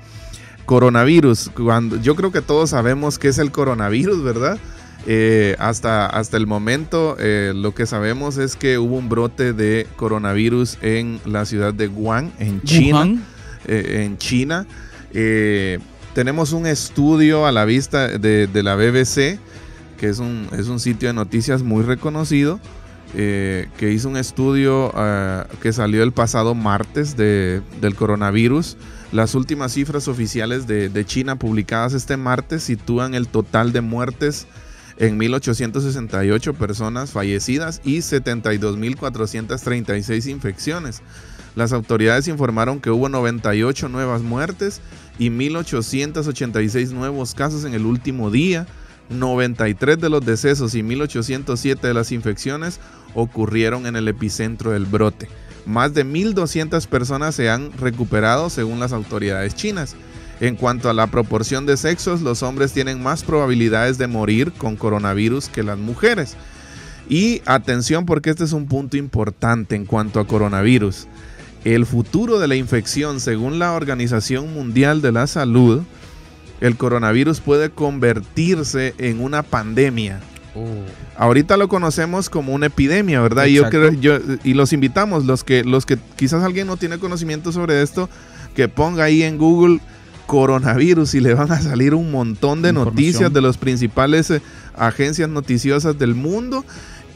[0.66, 4.58] Coronavirus, cuando yo creo que todos sabemos qué es el coronavirus, ¿verdad?
[5.06, 9.86] Eh, hasta, hasta el momento eh, lo que sabemos es que hubo un brote de
[9.96, 13.18] coronavirus en la ciudad de Wuhan, en China
[13.66, 14.66] eh, en China.
[16.14, 19.38] Tenemos un estudio a la vista de, de la BBC,
[20.00, 22.58] que es un, es un sitio de noticias muy reconocido,
[23.14, 28.76] eh, que hizo un estudio ah, que salió el pasado martes de- del coronavirus.
[29.12, 34.46] Las últimas cifras oficiales de, de China publicadas este martes sitúan el total de muertes
[34.96, 41.02] en 1868 personas fallecidas y 72.436 infecciones.
[41.56, 44.80] Las autoridades informaron que hubo 98 nuevas muertes
[45.18, 48.66] y 1.886 nuevos casos en el último día.
[49.10, 52.80] 93 de los decesos y 1.807 de las infecciones
[53.14, 55.28] ocurrieron en el epicentro del brote.
[55.66, 59.96] Más de 1.200 personas se han recuperado según las autoridades chinas.
[60.40, 64.76] En cuanto a la proporción de sexos, los hombres tienen más probabilidades de morir con
[64.76, 66.36] coronavirus que las mujeres.
[67.10, 71.08] Y atención porque este es un punto importante en cuanto a coronavirus.
[71.64, 75.82] El futuro de la infección, según la Organización Mundial de la Salud,
[76.60, 80.20] el coronavirus puede convertirse en una pandemia.
[80.54, 80.66] Oh.
[81.16, 83.46] Ahorita lo conocemos como una epidemia, ¿verdad?
[83.46, 86.98] Y, yo creo, yo, y los invitamos, los que, los que quizás alguien no tiene
[86.98, 88.08] conocimiento sobre esto,
[88.54, 89.80] que ponga ahí en Google
[90.30, 94.40] coronavirus y le van a salir un montón de noticias de las principales eh,
[94.76, 96.64] agencias noticiosas del mundo.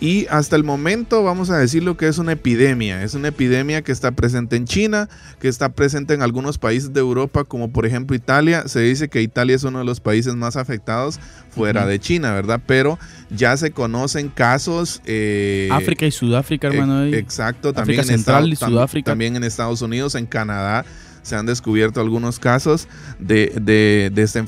[0.05, 3.03] Y hasta el momento vamos a decir lo que es una epidemia.
[3.03, 5.09] Es una epidemia que está presente en China,
[5.41, 8.69] que está presente en algunos países de Europa, como por ejemplo Italia.
[8.69, 12.61] Se dice que Italia es uno de los países más afectados fuera de China, ¿verdad?
[12.67, 12.99] Pero
[13.31, 15.01] ya se conocen casos...
[15.07, 17.05] eh, África y Sudáfrica, hermano.
[17.05, 19.11] Exacto, también África en, Central y Sudáfrica.
[19.11, 20.85] también en Estados Unidos, en Canadá,
[21.23, 22.89] se han descubierto algunos casos
[23.19, 24.45] de, de, de esta,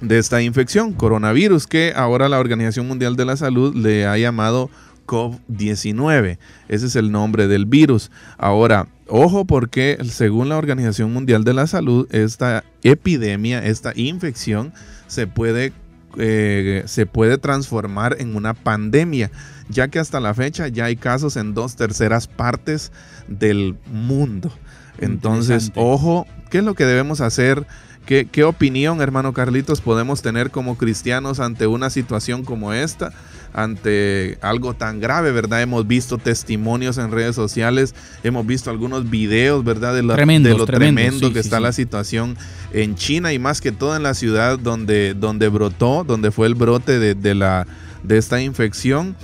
[0.00, 4.70] de esta infección, coronavirus, que ahora la Organización Mundial de la Salud le ha llamado
[5.06, 6.38] COVID-19.
[6.68, 8.10] Ese es el nombre del virus.
[8.38, 14.72] Ahora, ojo porque según la Organización Mundial de la Salud, esta epidemia, esta infección,
[15.06, 15.72] se puede,
[16.18, 19.30] eh, se puede transformar en una pandemia,
[19.68, 22.92] ya que hasta la fecha ya hay casos en dos terceras partes
[23.28, 24.52] del mundo.
[24.98, 27.66] Entonces, ojo, ¿qué es lo que debemos hacer?
[28.06, 33.12] ¿Qué, ¿Qué opinión, hermano Carlitos, podemos tener como cristianos ante una situación como esta?
[33.54, 35.62] Ante algo tan grave, ¿verdad?
[35.62, 39.94] Hemos visto testimonios en redes sociales, hemos visto algunos videos, ¿verdad?
[39.94, 41.62] De, la- Tremendos, de lo tremendos, tremendo sí, que sí, está sí.
[41.62, 42.36] la situación
[42.72, 46.56] en China y más que todo en la ciudad donde, donde brotó, donde fue el
[46.56, 47.66] brote de, de la,
[48.02, 49.14] de esta infección.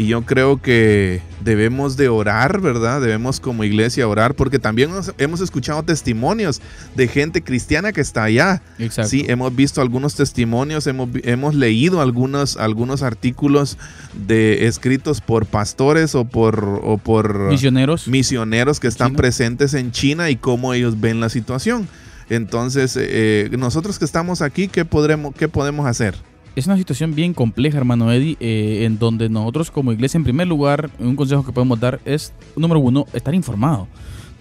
[0.00, 3.00] Y yo creo que debemos de orar, ¿verdad?
[3.00, 6.62] Debemos como iglesia orar, porque también hemos- hemos escuchado testimonios
[6.94, 8.62] de gente cristiana que está allá.
[8.78, 9.10] Exacto.
[9.10, 13.76] Sí, hemos visto algunos testimonios, hemos, leído algunos, algunos artículos
[14.14, 18.06] de escritos por pastores o por, o por Misioneros.
[18.06, 19.16] misioneros que están China.
[19.16, 21.88] presentes en China y cómo ellos ven la situación.
[22.30, 26.14] Entonces, eh, nosotros que estamos aquí, ¿qué, podremos, ¿qué podemos hacer?
[26.56, 30.48] Es una situación bien compleja, hermano Eddie, eh, en donde nosotros como iglesia, en primer
[30.48, 33.86] lugar, un consejo que podemos dar es, número uno, estar informado.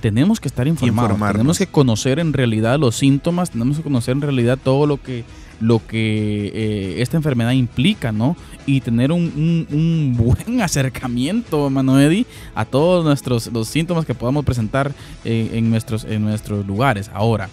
[0.02, 4.22] Tenemos que estar informados, tenemos que conocer en realidad los síntomas, tenemos que conocer en
[4.22, 5.26] realidad todo lo que,
[5.60, 8.36] lo que eh, esta enfermedad implica, ¿no?
[8.67, 14.13] Y tener un, un- un buen acercamiento, hermano Eddie, a todos nuestros los síntomas que
[14.15, 14.91] podamos presentar
[15.26, 17.10] eh, en, nuestros, en nuestros lugares.
[17.13, 17.50] Ahora,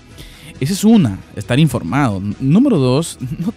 [0.61, 2.23] esa es una, estar informado.
[2.41, 3.53] Número dos, no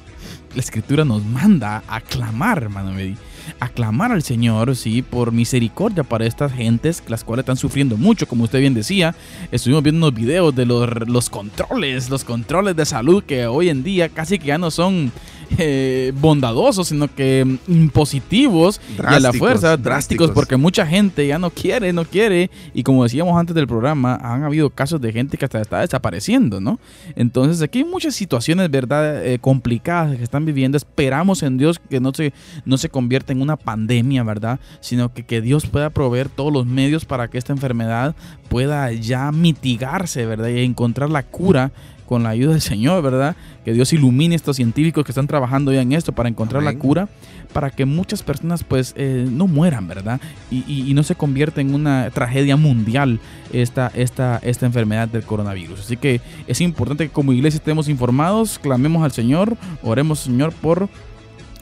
[0.53, 3.15] la escritura nos manda a clamar, hermano Medi,
[3.59, 8.27] a clamar al Señor, sí, por misericordia para estas gentes, las cuales están sufriendo mucho,
[8.27, 9.15] como usted bien decía.
[9.51, 13.83] Estuvimos viendo unos videos de los, los controles, los controles de salud que hoy en
[13.83, 15.11] día casi que ya no son
[15.57, 20.31] eh, bondadosos, sino que impositivos y a la fuerza, drásticos, drásticos.
[20.31, 22.49] porque mucha gente ya no quiere, no quiere.
[22.73, 26.59] Y como decíamos antes del programa, han habido casos de gente que hasta está desapareciendo,
[26.59, 26.79] ¿no?
[27.15, 29.25] Entonces aquí hay muchas situaciones, ¿verdad?
[29.25, 30.77] Eh, complicadas que están viviendo.
[30.77, 32.33] Esperamos en Dios que no se,
[32.65, 34.59] no se convierta en una pandemia, ¿verdad?
[34.81, 38.15] Sino que, que Dios pueda proveer todos los medios para que esta enfermedad
[38.49, 40.49] pueda ya mitigarse, ¿verdad?
[40.49, 41.71] Y encontrar la cura
[42.07, 43.35] con la ayuda del Señor, ¿verdad?
[43.63, 46.73] Que Dios ilumine a estos científicos que están trabajando ya en esto para encontrar la
[46.79, 47.09] cura,
[47.53, 50.19] para que muchas personas pues eh, no mueran, ¿verdad?
[50.49, 53.19] Y, y- y no se convierta en una tragedia mundial
[53.53, 55.81] esta, esta, esta enfermedad del coronavirus.
[55.81, 60.89] Así que es importante que como iglesia estemos informados, clamemos al Señor, oremos Señor por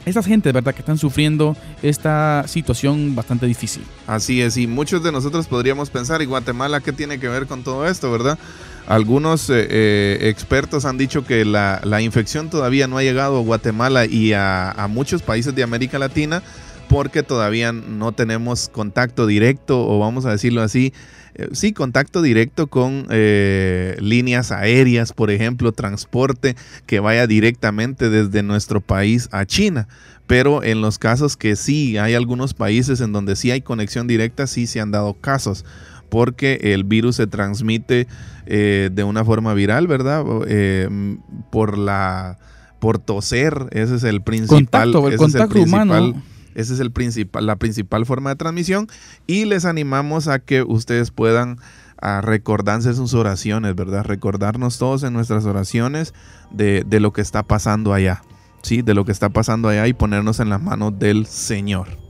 [0.06, 0.72] estas gentes, ¿verdad?
[0.72, 3.82] Que están sufriendo esta situación bastante difícil.
[4.06, 7.62] Así es, y muchos de nosotros podríamos pensar, ¿y Guatemala qué tiene que ver con
[7.64, 8.38] todo esto, verdad?
[8.86, 13.40] Algunos eh, eh, expertos han dicho que la, la infección todavía no ha llegado a
[13.42, 16.40] Guatemala y a, a muchos países de América Latina
[16.88, 20.92] porque todavía no tenemos contacto directo, o vamos a decirlo así,
[21.34, 26.54] eh, sí, contacto directo con eh, líneas aéreas, por ejemplo, transporte
[26.86, 29.88] que vaya directamente desde nuestro país a China.
[30.26, 34.46] Pero en los casos que sí, hay algunos países en donde sí hay conexión directa,
[34.46, 35.64] sí se han dado casos,
[36.08, 38.06] porque el virus se transmite
[38.46, 40.24] eh, de una forma viral, ¿verdad?
[40.48, 41.18] Eh, m-
[41.50, 42.38] por la
[42.78, 46.22] por toser, ese es el principal, Contacto, el ese es contacto principal- humano.
[46.56, 48.88] Esa es el principal, la principal forma de transmisión
[49.26, 51.58] y les animamos a que ustedes puedan
[52.00, 54.04] a recordarse sus oraciones, ¿verdad?
[54.04, 56.14] Recordarnos todos en nuestras oraciones
[56.50, 58.22] de, lo que está pasando allá,
[58.62, 58.82] ¿sí?
[58.82, 62.05] De lo que está pasando allá y ponernos en las manos del Señor.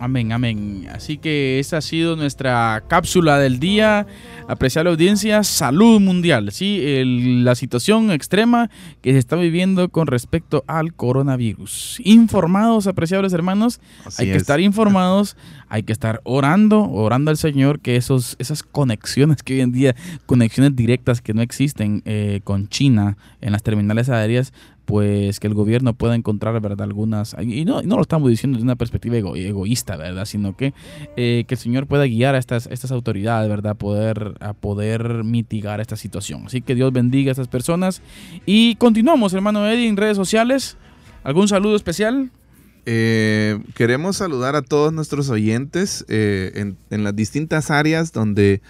[0.00, 0.86] Amén, amén.
[0.94, 4.06] Así que esa ha sido nuestra cápsula del día.
[4.46, 6.52] Apreciable audiencia, salud mundial.
[6.52, 8.70] Sí, El- la situación extrema
[9.02, 12.00] que se está viviendo con respecto al coronavirus.
[12.04, 14.42] Informados, apreciables hermanos, Así hay que es.
[14.42, 15.36] estar informados,
[15.68, 19.96] hay que estar orando, orando al Señor que esos, esas conexiones que hoy en día,
[20.26, 24.52] conexiones directas que no existen eh, con China en las terminales aéreas,
[24.88, 26.80] pues que el gobierno pueda encontrar, ¿verdad?
[26.80, 30.24] Algunas, y no, no lo estamos diciendo de una perspectiva ego- egoísta, ¿verdad?
[30.24, 30.72] Sino que,
[31.14, 33.76] eh, que el Señor pueda guiar a estas, estas autoridades, ¿verdad?
[33.76, 36.44] Poder, a poder mitigar esta situación.
[36.46, 38.00] Así que Dios bendiga a estas personas.
[38.46, 40.78] Y continuamos, hermano Eddie, en redes sociales.
[41.22, 42.30] ¿Algún saludo especial?
[42.86, 48.62] Eh, queremos saludar a todos nuestros oyentes eh, en las distintas áreas donde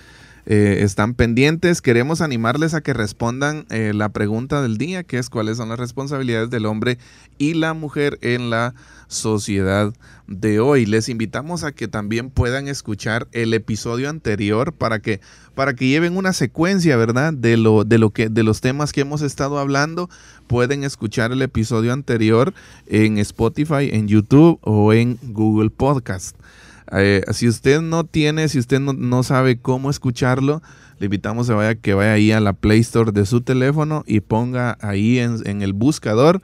[0.51, 1.83] eh, están pendientes.
[1.83, 5.79] Queremos animarles a que respondan eh, la pregunta del día, que es cuáles son las
[5.79, 6.97] responsabilidades del hombre
[7.37, 8.75] y la mujer en la
[9.09, 9.93] sociedad
[10.27, 10.87] de hoy.
[10.87, 15.21] Les invitamos a que también puedan escuchar el episodio anterior para que
[15.55, 17.35] para que lleven una secuencia, ¿verdad?
[17.35, 20.09] De lo de lo que de los temas que hemos estado hablando,
[20.47, 22.55] pueden escuchar el episodio anterior
[22.87, 26.35] en Spotify, en YouTube o en Google Podcast.
[26.93, 30.63] Eh, si usted no tiene, si usted no, sabe cómo escucharlo,
[30.99, 34.77] le invitamos a que vaya ahí a la Play Store de su teléfono y ponga
[34.81, 36.43] ahí en, en el buscador,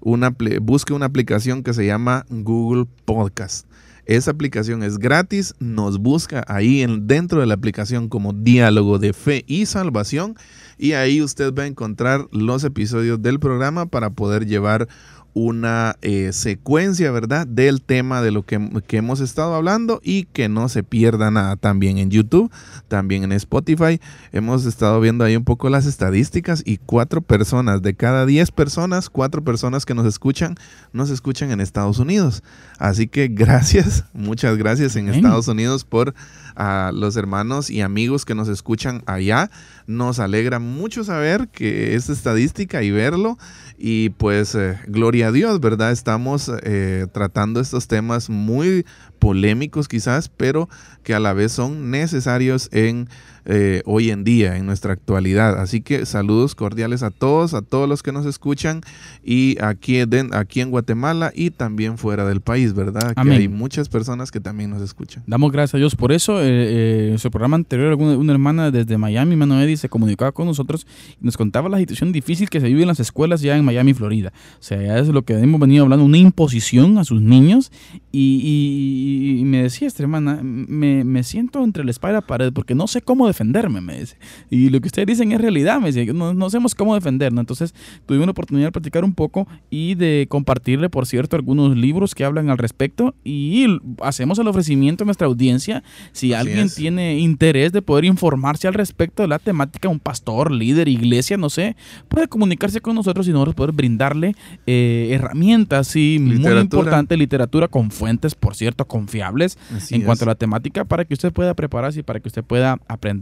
[0.00, 3.66] una, busque una aplicación que se llama Google Podcast.
[4.04, 9.12] Esa aplicación es gratis, nos busca ahí en, dentro de la aplicación como diálogo de
[9.12, 10.34] fe y salvación
[10.76, 14.88] y ahí usted va a encontrar los episodios del programa para poder llevar
[15.34, 17.46] una eh, secuencia, ¿verdad?
[17.46, 21.56] Del tema de lo que, que hemos estado hablando y que no se pierda nada.
[21.56, 22.50] También en YouTube,
[22.88, 24.00] también en Spotify.
[24.32, 29.08] Hemos estado viendo ahí un poco las estadísticas y cuatro personas de cada diez personas,
[29.08, 30.56] cuatro personas que nos escuchan,
[30.92, 32.42] nos escuchan en Estados Unidos.
[32.78, 35.12] Así que gracias, muchas gracias en.
[35.12, 36.14] Estados Unidos por
[36.54, 39.50] a los hermanos y amigos que nos escuchan allá.
[39.86, 43.38] Nos alegra mucho saber que es estadística y verlo.
[43.78, 45.92] Y pues eh, gloria a Dios, ¿verdad?
[45.92, 48.86] Estamos eh, tratando estos temas muy
[49.18, 50.68] polémicos quizás, pero
[51.02, 53.08] que a la vez son necesarios en
[53.44, 55.60] eh, hoy en día, en nuestra actualidad.
[55.60, 58.80] Así que saludos cordiales a todos, a todos los que nos escuchan
[59.24, 63.12] y aquí, en- aquí en Guatemala y también fuera del país, ¿verdad?
[63.16, 63.34] Amén.
[63.36, 65.22] Que hay muchas personas que también nos escuchan.
[65.26, 66.40] Damos gracias a Dios por eso.
[66.40, 70.46] Eh, eh, en su programa anterior, alguna- una hermana desde Miami, Eddie, se comunicaba con
[70.46, 70.86] nosotros
[71.20, 73.92] y nos contaba la situación difícil que se vive en las escuelas ya en Miami,
[73.94, 74.32] Florida.
[74.58, 77.70] O sea, ya es lo que hemos venido hablando, una imposición a sus niños.
[78.12, 82.26] Y, y- y me decía esta hermana, me, me siento entre la espalda y la
[82.26, 84.16] pared porque no sé cómo defenderme, me dice.
[84.50, 87.40] Y lo que ustedes dicen es realidad, me dice, no, no sabemos cómo defendernos.
[87.42, 87.74] Entonces,
[88.06, 92.24] tuvimos la oportunidad de platicar un poco y de compartirle, por cierto, algunos libros que
[92.24, 93.66] hablan al respecto y
[94.02, 96.74] hacemos el ofrecimiento a nuestra audiencia si Así alguien es.
[96.74, 101.50] tiene interés de poder informarse al respecto de la temática, un pastor, líder, iglesia, no
[101.50, 101.76] sé,
[102.08, 104.34] puede comunicarse con nosotros y nosotros poder brindarle
[104.66, 110.06] eh, herramientas y muy importante literatura con fuentes, por cierto, confiables Así en es.
[110.06, 113.21] cuanto a la temática para que usted pueda prepararse y para que usted pueda aprender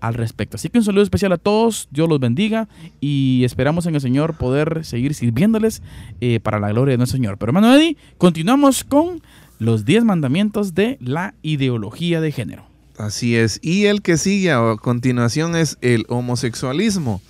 [0.00, 0.56] al respecto.
[0.56, 2.68] Así que un saludo especial a todos, Dios los bendiga
[3.00, 5.82] y esperamos en el Señor poder seguir sirviéndoles
[6.20, 7.38] eh, para la gloria de nuestro Señor.
[7.38, 9.22] Pero hermano Eddie, continuamos con
[9.58, 12.64] los 10 mandamientos de la ideología de género.
[12.96, 13.60] Así es.
[13.62, 17.22] Y el que sigue a continuación es el homosexualismo.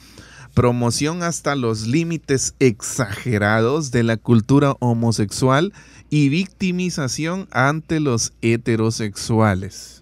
[0.54, 5.72] Promoción hasta los límites exagerados de la cultura homosexual
[6.11, 9.97] y victimización ante los heterosexuales.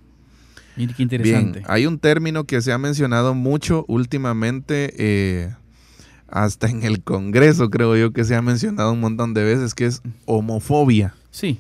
[0.76, 1.62] Mire qué Bien, interesante.
[1.66, 5.54] hay un término que se ha mencionado mucho últimamente, eh,
[6.28, 9.86] hasta en el Congreso creo yo que se ha mencionado un montón de veces, que
[9.86, 11.14] es homofobia.
[11.30, 11.58] Sí,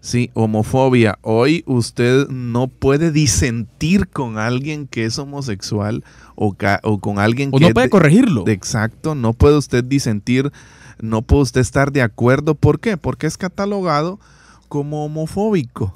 [0.00, 1.18] Sí, homofobia.
[1.22, 6.04] Hoy usted no puede disentir con alguien que es homosexual
[6.36, 6.54] o,
[7.00, 8.44] con alguien o que no puede de- corregirlo.
[8.46, 10.52] exacto, no puede usted disentir,
[11.00, 12.54] no puede usted estar de acuerdo.
[12.54, 12.96] ¿Por qué?
[12.96, 14.20] Porque es catalogado
[14.68, 15.92] como homofóbico.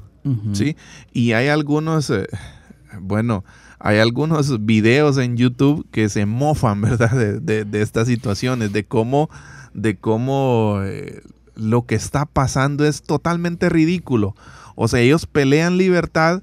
[0.52, 0.76] ¿sí?
[1.12, 2.26] Y hay algunos, eh,
[3.00, 3.44] bueno,
[3.78, 7.10] hay algunos videos en YouTube que se mofan, ¿verdad?
[7.12, 9.28] De, de- de estas situaciones, de cómo,
[9.74, 11.22] de cómo eh,
[11.54, 14.34] lo que está pasando es totalmente ridículo.
[14.74, 16.42] O sea, ellos pelean libertad,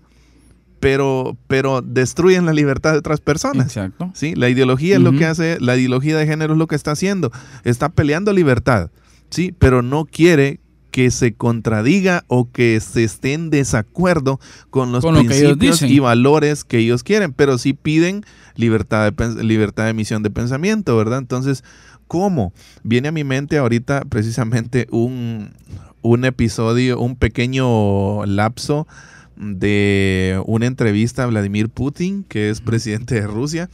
[0.80, 3.66] pero, pero destruyen la libertad de otras personas.
[3.68, 4.12] Exacto.
[4.14, 4.36] ¿sí?
[4.36, 7.32] La ideología es lo que hace, la ideología de género es lo que está haciendo.
[7.64, 8.92] Está peleando libertad,
[9.30, 9.54] ¿sí?
[9.58, 10.60] Pero no quiere
[10.92, 16.64] que se contradiga o que se esté en desacuerdo con los Con principios y valores
[16.64, 18.24] que ellos quieren, pero sí piden
[18.56, 21.20] libertad de, libertad de emisión de pensamiento, ¿verdad?
[21.20, 21.64] Entonces,
[22.08, 22.54] ¿cómo?
[22.84, 25.52] Viene a mi mente ahorita precisamente un,
[26.02, 28.88] un episodio, un pequeño lapso
[29.40, 33.70] de una entrevista a Vladimir Putin, que es presidente de Rusia.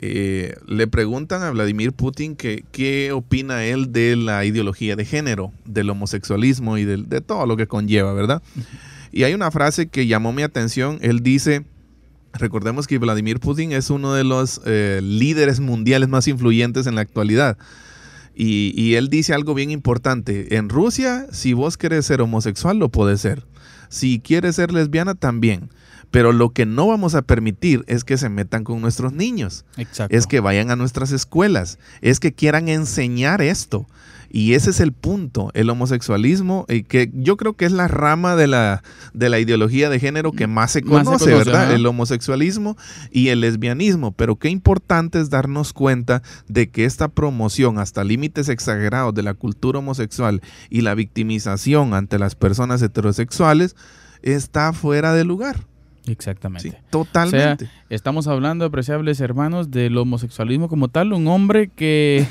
[0.00, 5.52] Eh, le preguntan a Vladimir Putin que, qué opina él de la ideología de género,
[5.64, 8.42] del homosexualismo y del- de, todo lo que conlleva, ¿verdad?
[9.10, 10.98] Y hay una frase que llamó mi atención.
[11.00, 11.64] Él dice,
[12.34, 17.00] recordemos que Vladimir Putin es uno de los eh, líderes mundiales más influyentes en la
[17.00, 17.56] actualidad.
[18.36, 20.56] Y, y él dice algo bien importante.
[20.56, 23.44] En Rusia, si vos querés ser homosexual, lo podés ser.
[23.90, 25.68] Si quieres ser lesbiana, también.
[26.10, 30.16] Pero lo que no vamos a permitir es que se metan con nuestros niños Exacto.
[30.16, 33.86] es que vayan a nuestras escuelas, es que quieran enseñar esto.
[34.32, 38.36] Y ese es el punto, el homosexualismo, y que yo creo que es la rama
[38.36, 41.72] de la, de la ideología de género que más se Más se conoce, ¿verdad?
[41.72, 42.76] El homosexualismo
[43.10, 44.12] y el lesbianismo.
[44.12, 49.34] Pero qué importante es darnos cuenta de que esta promoción hasta límites exagerados de la
[49.34, 53.74] cultura homosexual y la victimización ante las personas heterosexuales
[54.22, 55.66] está fuera de lugar.
[56.10, 56.70] Exactamente.
[56.70, 57.68] Sí, totalmente.
[57.88, 62.26] Estamos hablando, apreciables hermanos, del homosexualismo como tal, un hombre que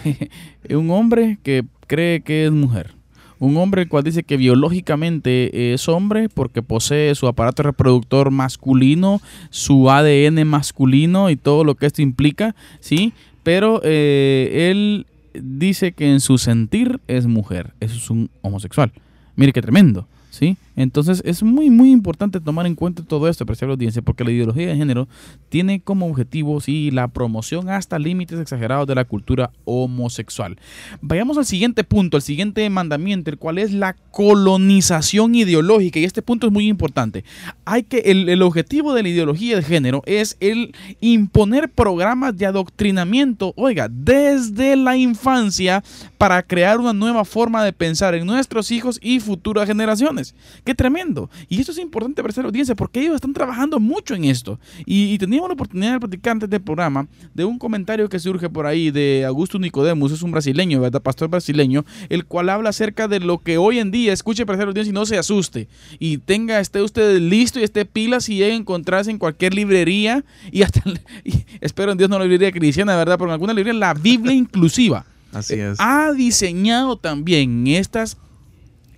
[0.69, 2.93] un hombre que cree que es mujer.
[3.39, 9.21] Un hombre el cual dice que biológicamente es hombre porque posee su aparato reproductor masculino,
[9.49, 13.13] su ADN masculino y todo lo que esto implica, ¿sí?
[13.43, 17.71] Pero eh, él dice que en su sentir es mujer.
[17.79, 18.91] Eso es un homosexual.
[19.37, 20.05] Mire qué tremendo.
[20.31, 20.57] ¿Sí?
[20.79, 24.67] Entonces es muy muy importante tomar en cuenta todo esto, apreciable audiencia, porque la ideología
[24.67, 25.09] de género
[25.49, 30.57] tiene como objetivo sí, la promoción hasta límites exagerados de la cultura homosexual.
[31.01, 36.21] Vayamos al siguiente punto, al siguiente mandamiento, el cual es la colonización ideológica, y este
[36.21, 37.25] punto es muy importante.
[37.65, 42.45] Hay que el, el objetivo de la ideología de género es el imponer programas de
[42.45, 45.83] adoctrinamiento, oiga, desde la infancia
[46.17, 50.35] para crear una nueva forma de pensar en nuestros hijos y futuras generaciones.
[50.69, 51.31] Qué tremendo.
[51.47, 54.59] Y esto es importante para la audiencia porque ellos están trabajando mucho en esto.
[54.85, 58.51] Y, y teníamos la oportunidad de platicar antes del programa de un comentario que surge
[58.51, 61.01] por ahí de Augusto Nicodemus, es un brasileño, ¿verdad?
[61.01, 64.65] Pastor brasileño, el cual habla acerca de lo que hoy en día, escuche para la
[64.65, 65.67] audiencia y no se asuste.
[65.97, 70.23] Y tenga, esté usted listo y esté pilas y llegue a encontrarse en cualquier librería
[70.51, 70.83] y hasta,
[71.23, 73.17] y espero en Dios no la librería cristiana, ¿verdad?
[73.17, 75.79] Pero en alguna librería la Biblia inclusiva Así es.
[75.79, 78.17] ha diseñado también estas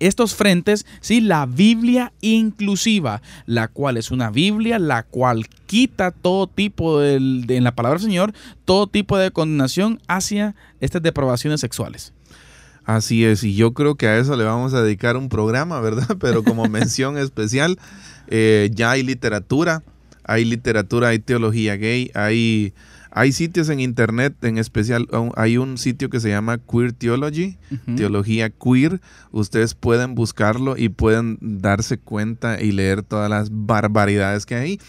[0.06, 6.46] estos frentes, sí, la Biblia inclusiva, la cual es una Biblia la cual quita todo
[6.46, 8.34] tipo de, en la palabra del Señor,
[8.64, 12.12] todo tipo de condenación hacia estas depravaciones sexuales.
[12.84, 16.16] Así es, y yo creo que a eso le vamos a dedicar un programa, ¿verdad?
[16.20, 17.78] Pero como mención especial,
[18.26, 19.82] eh, ya hay literatura,
[20.24, 22.74] hay literatura, hay teología gay, hay,
[23.14, 25.06] hay sitios en internet, en especial
[25.36, 27.58] hay un sitio que se llama Queer Theology,
[27.96, 29.00] teología queer,
[29.30, 34.80] ustedes pueden buscarlo y pueden darse cuenta y leer todas las barbaridades que hay.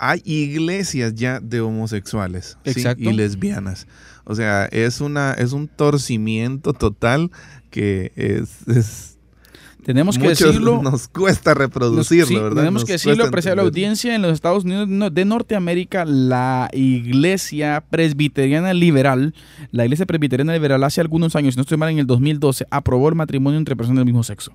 [0.00, 2.56] Hay iglesias ya de homosexuales
[2.98, 3.86] y lesbianas.
[4.24, 7.30] O sea, es una es un torcimiento total
[7.70, 9.17] que es, es-
[9.88, 10.82] Tenemos que muchos decirlo.
[10.82, 12.56] nos cuesta Nos- reproducirlo, sí, ¿verdad?
[12.56, 13.86] Tenemos Nos que decirlo, cuesta apreciar la entenderlo.
[13.86, 19.34] audiencia en los Estados Unidos no- de Norteamérica, la iglesia presbiteriana liberal,
[19.72, 23.08] la iglesia presbiteriana liberal hace algunos años, si no estoy mal, en el 2012, aprobó
[23.08, 24.52] el matrimonio entre personas del mismo sexo.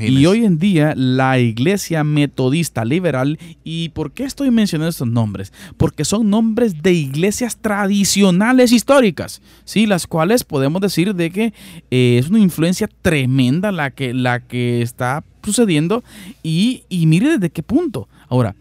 [0.00, 5.52] Y hoy en día la iglesia metodista liberal, ¿y por qué estoy mencionando estos nombres?
[5.76, 9.86] Porque son nombres de iglesias tradicionales históricas, ¿sí?
[9.86, 11.52] las cuales podemos decir de que
[11.90, 16.04] eh, es una influencia tremenda la que, la que está sucediendo
[16.42, 18.08] y, y mire desde qué punto.
[18.28, 18.54] Ahora,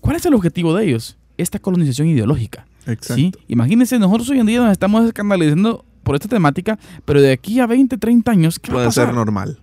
[0.00, 1.16] ¿cuál es el objetivo de ellos?
[1.36, 2.66] Esta colonización ideológica.
[2.86, 3.14] Exacto.
[3.14, 3.32] ¿sí?
[3.48, 7.66] Imagínense, nosotros hoy en día nos estamos escandalizando por esta temática, pero de aquí a
[7.66, 9.06] 20, 30 años, ¿qué va a Puede pasar?
[9.06, 9.58] ser normal.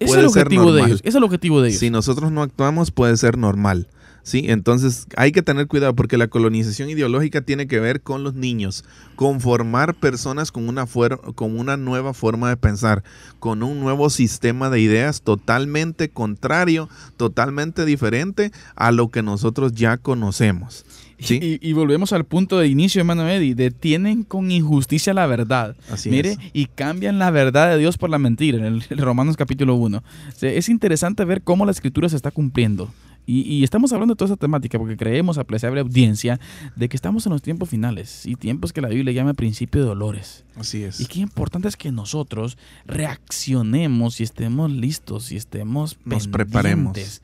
[0.00, 1.00] Es Puede el ser objetivo de ellos.
[1.04, 1.80] Es el objetivo de ellos.
[1.80, 3.88] Si nosotros no actuamos, puede ser normal.
[4.28, 4.44] ¿sí?
[4.48, 8.84] Entonces hay que tener cuidado porque la colonización ideológica tiene que ver con los niños,
[9.16, 10.86] con formar personas con una,
[11.34, 13.02] con una nueva forma de pensar,
[13.40, 19.96] con un nuevo sistema de ideas totalmente contrario, totalmente diferente a lo que nosotros ya
[19.96, 20.84] conocemos.
[21.18, 21.58] ¿Sí?
[21.60, 23.54] Y, y volvemos al punto de inicio, hermano Eddie.
[23.54, 25.76] Detienen con injusticia la verdad.
[25.90, 26.38] Así Mire, es.
[26.52, 29.98] y cambian la verdad de Dios por la mentira, en el, el Romanos capítulo 1.
[29.98, 30.02] O
[30.34, 32.90] sea, es interesante ver cómo la escritura se está cumpliendo.
[33.26, 36.40] Y, y estamos hablando de toda esa temática porque creemos, apreciable audiencia,
[36.76, 39.86] de que estamos en los tiempos finales y tiempos que la Biblia llama principio de
[39.86, 40.44] dolores.
[40.56, 40.98] Así es.
[40.98, 42.56] Y qué importante es que nosotros
[42.86, 47.20] reaccionemos y estemos listos y estemos Nos preparemos.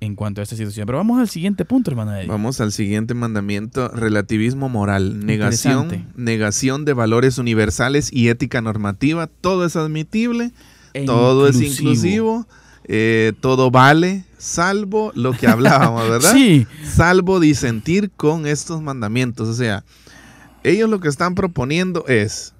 [0.00, 0.86] En cuanto a esta situación.
[0.86, 2.28] Pero vamos al siguiente punto, hermano Eddie.
[2.28, 9.64] Vamos al siguiente mandamiento, relativismo moral, negación, negación de valores universales y ética normativa, todo
[9.64, 10.52] es admitible,
[10.94, 12.46] E todo es inclusivo,
[12.84, 16.32] eh, todo vale, salvo lo que hablábamos, ¿verdad?
[16.32, 16.66] Sí.
[16.84, 19.48] Salvo disentir con estos mandamientos.
[19.48, 19.84] O sea,
[20.62, 22.54] ellos lo que están proponiendo es,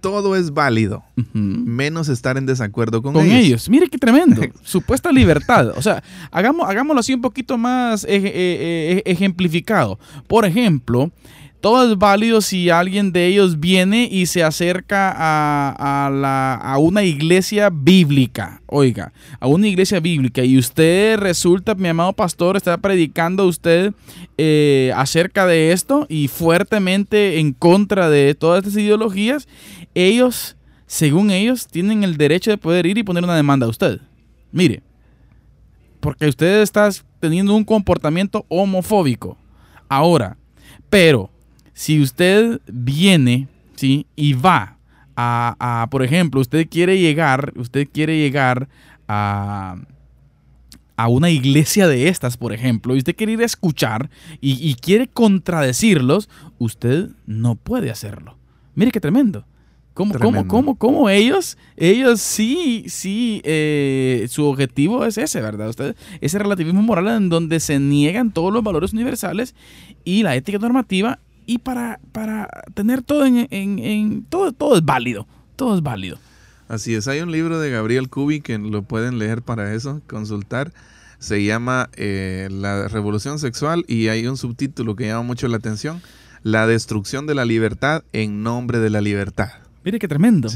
[0.00, 3.44] todo es válido, menos estar en desacuerdo con, con ellos.
[3.46, 3.68] ellos.
[3.70, 4.42] Mire qué tremendo.
[4.62, 5.68] Supuesta libertad.
[5.76, 9.98] O sea, hagamos, hagámoslo así un poquito más ej- eh, eh, ejemplificado.
[10.26, 11.10] Por ejemplo,
[11.60, 16.78] todo es válido si alguien de ellos viene y se acerca a, a la- a
[16.78, 18.62] una iglesia bíblica.
[18.66, 20.42] Oiga, a una iglesia bíblica.
[20.42, 23.92] Y usted resulta, mi amado pastor, está predicando usted
[24.38, 29.46] eh, acerca de esto y fuertemente en contra de todas estas ideologías.
[29.94, 30.56] Ellos
[30.90, 34.00] según ellos, tienen el derecho de poder ir y poner una demanda a usted.
[34.50, 34.82] Mire,
[36.00, 39.38] porque usted está teniendo un comportamiento homofóbico.
[39.88, 40.36] Ahora,
[40.88, 41.30] pero
[41.74, 44.04] si usted viene, ¿sí?
[44.16, 44.78] Y va
[45.14, 48.68] a, por ejemplo, usted quiere llegar, usted quiere llegar
[49.06, 49.76] a
[50.96, 54.10] a una iglesia de estas, por ejemplo, y usted quiere ir a escuchar
[54.42, 56.28] y quiere contradecirlos,
[56.58, 58.36] usted no puede hacerlo.
[58.74, 59.46] Mire qué tremendo.
[59.94, 65.68] ¿Cómo, cómo, cómo, cómo ellos, ellos sí, sí, eh, su objetivo es ese, ¿verdad?
[65.68, 69.54] Usted, ese relativismo moral en donde se niegan todos los valores universales
[70.04, 74.84] y la ética normativa y para, para tener todo en, en- en- todo, todo es
[74.84, 75.26] válido,
[75.56, 76.18] todo es válido.
[76.68, 80.72] Así es, hay un libro de Gabriel Kubi que lo pueden leer para eso, consultar.
[81.18, 86.00] Se llama eh, La Revolución Sexual y hay un subtítulo que llama mucho la atención,
[86.44, 89.48] La destrucción de la libertad en nombre de la libertad.
[89.82, 90.48] Mire qué tremendo.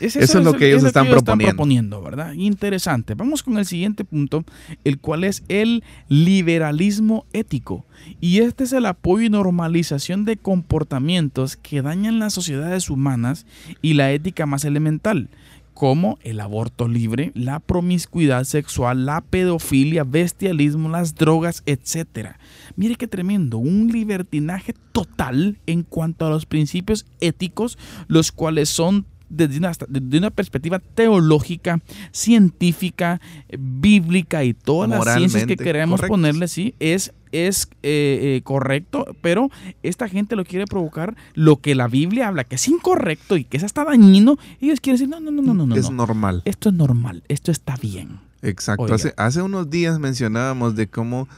[0.00, 1.50] Es Eso es lo que ellos están proponiendo.
[1.50, 2.32] proponiendo, ¿verdad?
[2.32, 3.14] Interesante.
[3.14, 4.44] Vamos con el siguiente punto,
[4.84, 7.84] el cual es el liberalismo ético.
[8.20, 13.44] Y este es el apoyo y normalización de comportamientos que dañan las sociedades humanas
[13.82, 15.28] y la ética más elemental,
[15.74, 22.36] como el aborto libre, la promiscuidad sexual, la pedofilia, bestialismo, las drogas, etc.
[22.76, 29.06] Mire qué tremendo, un libertinaje total en cuanto a los principios éticos, los cuales son
[29.30, 31.80] desde una, desde una perspectiva teológica,
[32.12, 33.20] científica,
[33.58, 39.48] bíblica y todas las ciencias que queremos ponerle, sí, es, es eh, eh, correcto, pero
[39.82, 43.56] esta gente lo quiere provocar lo que la Biblia habla, que es incorrecto y que
[43.56, 45.76] es hasta dañino, ellos quieren decir, no, no, no, no, no, no.
[45.76, 45.96] es no.
[45.96, 46.42] normal.
[46.44, 48.18] Esto es normal, esto está bien.
[48.42, 48.86] Exacto.
[49.16, 51.28] Hace unos días mencionábamos de cómo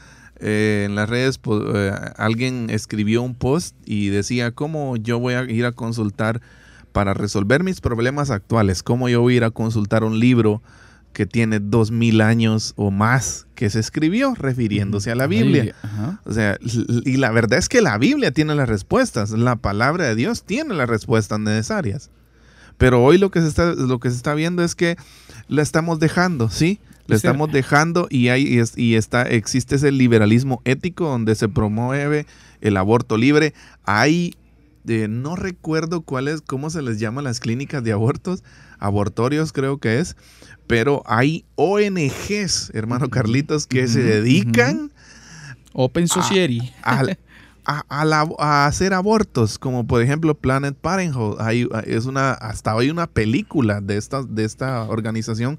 [0.45, 1.39] eh, en las redes
[1.73, 6.41] eh, alguien escribió un post y decía cómo yo voy a ir a consultar
[6.91, 10.61] para resolver mis problemas actuales, cómo yo voy a ir a consultar un libro
[11.13, 15.75] que tiene dos mil años o más que se escribió refiriéndose a la Biblia.
[15.81, 16.19] Ajá.
[16.25, 16.57] O sea,
[17.05, 20.73] y la verdad es que la Biblia tiene las respuestas, la palabra de Dios tiene
[20.73, 22.09] las respuestas necesarias.
[22.77, 24.97] Pero hoy lo que se está, lo que se está viendo es que
[25.47, 26.81] la estamos dejando, ¿sí?
[27.07, 31.49] Ese- estamos dejando y hay y, es- y está existe ese liberalismo ético donde se
[31.49, 32.25] promueve
[32.61, 33.53] el aborto libre.
[33.83, 34.35] Hay
[34.87, 38.43] eh, no recuerdo cuál es, cómo se les llama las clínicas de abortos,
[38.79, 40.17] abortorios creo que es,
[40.67, 44.91] pero hay ONGs, hermano Carlitos, que se dedican
[45.73, 46.73] Open Society.
[46.83, 47.17] al-
[47.65, 51.39] a, a la- a hacer abortos, como por ejemplo Planet Parenthood.
[51.39, 55.57] Hay, es una, hasta hoy una película de esta, de esta organización.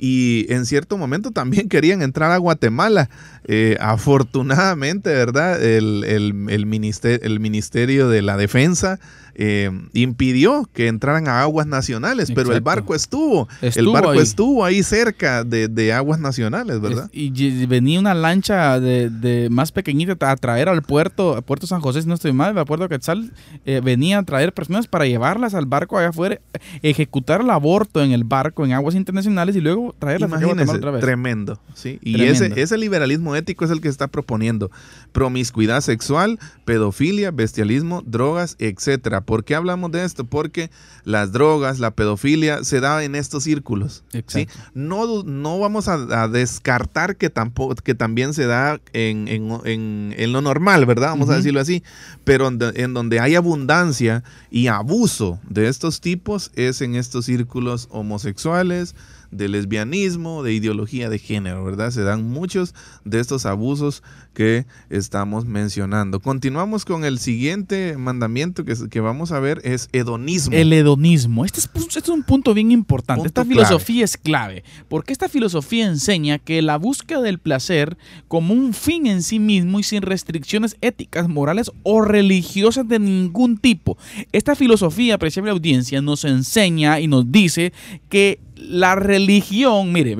[0.00, 3.10] Y en cierto momento también querían entrar a Guatemala.
[3.44, 5.62] Eh, afortunadamente, ¿verdad?
[5.62, 8.98] El, el- el ministerio, el Ministerio de la Defensa
[9.34, 13.48] eh, impidió que entraran a aguas nacionales, pero el barco estuvo.
[13.62, 14.18] el barco ahí.
[14.18, 17.10] estuvo ahí cerca de, de aguas nacionales, ¿verdad?
[17.12, 21.66] Es- Y venía una lancha de, de más pequeñita a traer al puerto, a Puerto
[21.66, 23.32] San José, si no estoy mal, a Puerto Quetzal,
[23.64, 26.40] eh, venía a traer personas para llevarlas al barco allá afuera,
[26.82, 31.00] ejecutar el aborto en el barco en aguas internacionales y luego traerlas a otra vez.
[31.00, 31.60] tremendo.
[31.74, 31.98] ¿sí?
[32.02, 32.44] Y Tremendo.
[32.46, 34.70] ese, ese liberalismo ético es el que está proponiendo
[35.12, 39.19] promiscuidad sexual, pedofilia, bestialismo, drogas, etcétera.
[39.22, 40.24] ¿Por qué hablamos de esto?
[40.24, 40.70] Porque
[41.04, 44.04] las drogas, la pedofilia se da en estos círculos.
[44.26, 44.48] ¿sí?
[44.74, 50.14] No, no vamos a, a descartar que, tampoco, que también se da en, en- en-
[50.16, 51.08] en lo normal, ¿verdad?
[51.10, 51.36] Vamos a Ujú.
[51.38, 51.82] decirlo así.
[52.24, 57.88] Pero en, en donde hay abundancia y abuso de estos tipos es en estos círculos
[57.90, 58.94] homosexuales,
[59.30, 61.90] de lesbianismo, de ideología de género, ¿verdad?
[61.90, 62.74] Se dan muchos
[63.04, 64.02] de estos abusos
[64.34, 66.20] que estamos mencionando.
[66.20, 70.56] Continuamos con el siguiente mandamiento que, que vamos a ver, es hedonismo.
[70.56, 71.44] El hedonismo.
[71.44, 73.22] Este es, este es un punto bien importante.
[73.22, 73.66] Punto esta clave.
[73.66, 74.64] filosofía es clave.
[74.88, 77.96] Porque esta filosofía enseña que la búsqueda del placer
[78.28, 83.58] como un fin en sí mismo y sin restricciones éticas, morales o religiosas de ningún
[83.58, 83.96] tipo.
[84.32, 87.72] Esta filosofía, apreciable audiencia, nos enseña y nos dice
[88.08, 90.12] que la religión, mire,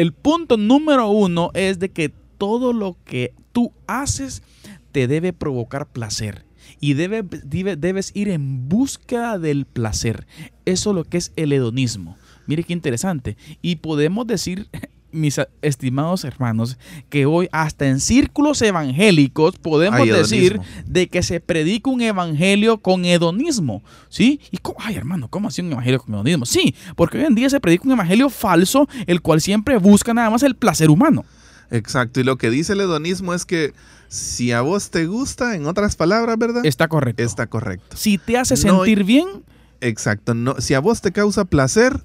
[0.00, 4.42] el, punto número uno es de que todo lo que tú haces
[4.92, 6.44] te debe provocar placer
[6.80, 10.26] y debe, debe- debes ir en busca del placer.
[10.64, 12.16] Eso es lo que es el hedonismo.
[12.46, 13.36] Mire qué interesante.
[13.62, 14.68] Y podemos decir,
[15.12, 21.90] mis estimados hermanos, que hoy hasta en círculos evangélicos podemos decir de que se predica
[21.90, 23.82] un evangelio con hedonismo.
[24.08, 24.40] ¿Sí?
[24.50, 26.46] Y cómo- ay, hermano, ¿cómo así un evangelio con hedonismo?
[26.46, 30.30] Sí, porque hoy en día se predica un evangelio falso, el cual siempre busca nada
[30.30, 31.24] más el placer humano.
[31.70, 32.20] Exacto.
[32.20, 33.72] Y lo que dice el hedonismo es que
[34.08, 36.66] si a vos te gusta, en otras palabras, ¿verdad?
[36.66, 37.22] Está correcto.
[37.22, 37.96] Está correcto.
[37.96, 39.26] Si te hace No- sentir bien,
[39.82, 40.34] Exacto.
[40.34, 42.02] No, si a vos te causa placer,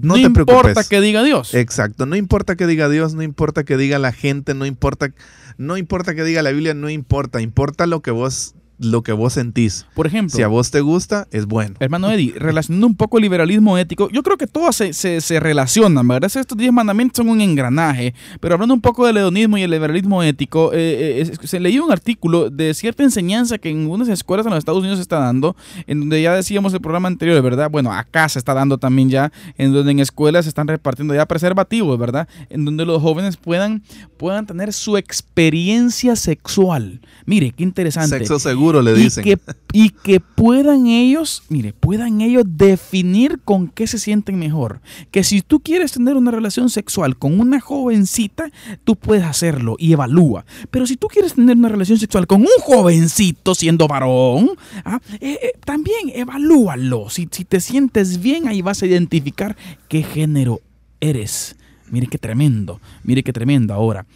[0.00, 0.88] no, no, te importa preocupes.
[0.88, 1.54] que diga Dios.
[1.54, 5.12] Exacto, no importa que diga Dios, no importa que diga la gente, no importa,
[5.56, 9.34] no importa que diga la Biblia, no importa, importa lo que vos, lo que vos
[9.34, 9.86] sentís.
[9.94, 11.74] Por ejemplo, Si a vos te gusta, es bueno.
[11.80, 15.40] Hermano Eddie, relacionando un poco el liberalismo ético, yo creo que todas se, se, se
[15.40, 16.30] relacionan, ¿verdad?
[16.34, 20.22] Estos 10 mandamientos son un engranaje, pero hablando un poco del hedonismo y el liberalismo
[20.22, 24.50] ético, eh, eh, se leí un artículo de cierta enseñanza que en algunas escuelas en
[24.50, 25.56] los Estados Unidos se está dando,
[25.86, 27.70] en donde ya decíamos el programa anterior, ¿verdad?
[27.70, 31.26] Bueno, acá se está dando también ya, en donde en escuelas se están repartiendo ya
[31.26, 32.28] preservativos, ¿verdad?
[32.50, 33.82] En donde los jóvenes puedan,
[34.16, 37.00] puedan tener su experiencia sexual.
[37.26, 39.26] Mire, qué interesante Sexo seguro, le dicen.
[39.26, 39.40] y que,
[39.72, 44.80] y que puedan ellos, mire, puedan ellos definir con qué se sienten mejor.
[45.10, 48.50] Que si tú quieres tener una relación sexual con una jovencita,
[48.84, 50.44] tú puedes hacerlo y evalúa.
[50.70, 54.50] Pero si tú quieres tener una relación sexual con un jovencito siendo varón,
[54.84, 57.10] ah, eh, eh, también evalúalo.
[57.10, 59.56] Si, si te sientes bien, ahí vas a identificar
[59.88, 60.60] qué género
[61.00, 61.56] eres.
[61.90, 64.06] Mire qué tremendo, mire qué tremendo ahora.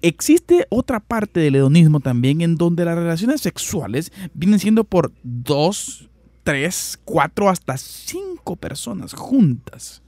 [0.00, 6.08] Existe otra parte del hedonismo también en donde las relaciones sexuales vienen siendo por dos,
[6.44, 10.02] tres, cuatro, hasta cinco personas juntas.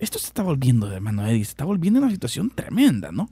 [0.00, 3.30] Esto se está volviendo, hermano Eddie, se está volviendo una situación tremenda, ¿no?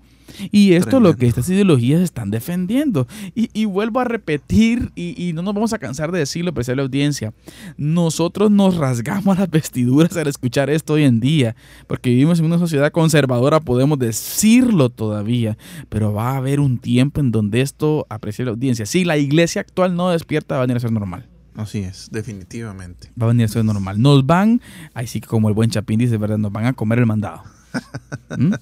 [0.50, 1.40] Y esto es lo que Tremendo.
[1.40, 3.06] estas ideologías están defendiendo.
[3.34, 6.82] Y, y vuelvo a repetir, y, y no nos vamos a cansar de decirlo, apreciable
[6.82, 7.32] audiencia,
[7.76, 11.56] nosotros nos rasgamos las vestiduras al escuchar esto hoy en día,
[11.86, 15.56] porque vivimos en una sociedad conservadora, podemos decirlo todavía,
[15.88, 19.94] pero va a haber un tiempo en donde esto, apreciable audiencia, si la iglesia actual
[19.96, 21.28] no despierta, va a venir a ser normal.
[21.56, 23.10] Así es, definitivamente.
[23.20, 24.00] Va a venir a ser normal.
[24.02, 24.60] Nos van,
[24.92, 26.38] ahí sí que como el buen Chapín dice, ¿verdad?
[26.38, 27.42] Nos van a comer el mandado.
[28.36, 28.54] ¿Mm?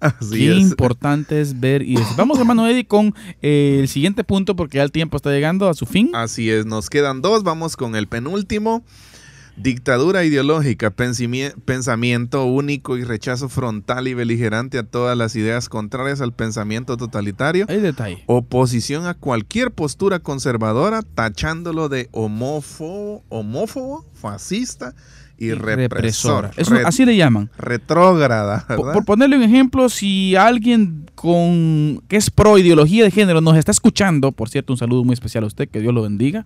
[0.00, 0.58] Así Qué es.
[0.58, 2.16] importante es ver y decir.
[2.16, 5.74] Vamos, hermano Eddie, con eh, el siguiente punto porque ya el tiempo está llegando a
[5.74, 6.10] su fin.
[6.14, 8.82] Así es, nos quedan dos, vamos con el penúltimo.
[9.56, 16.32] Dictadura ideológica, pensamiento único y rechazo frontal y beligerante a todas las ideas contrarias al
[16.32, 17.66] pensamiento totalitario.
[17.68, 18.22] Hay detalle.
[18.26, 24.94] Oposición a cualquier postura conservadora, tachándolo de homófobo, homófobo fascista
[25.40, 26.50] y represor.
[26.58, 27.50] Eso, así le llaman.
[27.56, 33.56] retrógrada, Por, ponerle un ejemplo, si alguien con que es pro ideología de género nos
[33.56, 36.44] está escuchando, por cierto, un saludo muy especial a usted, que Dios lo bendiga.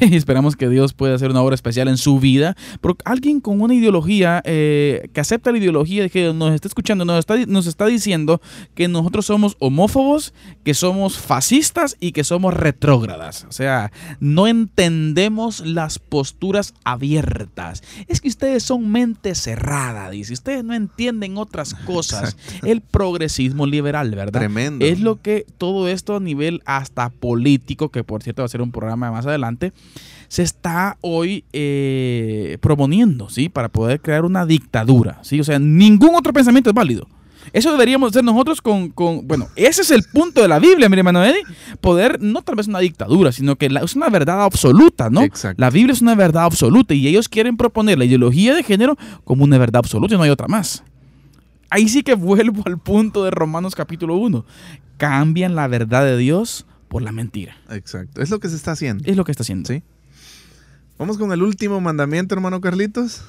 [0.00, 2.56] Y esperamos que Dios pueda hacer una obra especial en su vida.
[2.82, 7.06] Porque alguien con una ideología eh, que acepta la ideología de género nos está escuchando,
[7.06, 8.42] nos está, nos está diciendo
[8.74, 13.46] que nosotros somos homófobos, que somos fascistas y que somos retrógradas.
[13.48, 17.82] O sea, no entendemos las posturas abiertas.
[18.08, 20.32] Es que ustedes son mente cerrada, dice.
[20.32, 22.36] Ustedes no entienden otras cosas.
[22.62, 24.40] El progresismo liberal, ¿verdad?
[24.40, 24.84] Tremendo.
[24.84, 28.62] Es lo que todo esto a nivel hasta político, que por cierto va a ser
[28.62, 29.72] un programa más adelante,
[30.28, 33.48] se está hoy eh, proponiendo, ¿sí?
[33.48, 35.40] Para poder crear una dictadura, ¿sí?
[35.40, 37.08] O sea, ningún otro pensamiento es válido.
[37.52, 40.96] Eso deberíamos hacer nosotros con, con- bueno, ese es el punto de la Biblia, mi
[40.98, 41.42] hermano Eddie,
[41.80, 45.22] poder, no tal vez una dictadura, sino que la- es una verdad absoluta, ¿no?
[45.22, 45.60] Exacto.
[45.60, 49.44] La Biblia es una verdad absoluta y ellos quieren proponer la ideología de género como
[49.44, 50.82] una verdad absoluta y no hay otra más.
[51.70, 54.44] Ahí sí que vuelvo al punto de Romanos capítulo 1.
[54.98, 57.56] Cambian la verdad de Dios por la mentira.
[57.70, 58.22] Exacto.
[58.22, 59.04] Es lo que se está haciendo.
[59.10, 59.66] Es lo que está haciendo.
[59.68, 59.82] Sí.
[60.98, 63.22] Vamos con el último mandamiento, hermano Carlitos.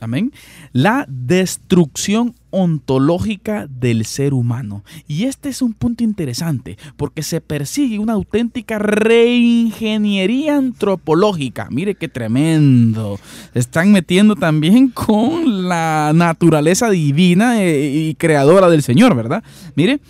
[0.00, 0.32] Amén.
[0.72, 4.84] La destrucción ontológica del ser humano.
[5.06, 11.68] Y este es un punto interesante porque se persigue una auténtica reingeniería antropológica.
[11.70, 13.18] Mire qué tremendo.
[13.52, 19.42] Se están metiendo también con la naturaleza divina eh, y creadora del Señor, ¿verdad?
[19.74, 20.00] Mire.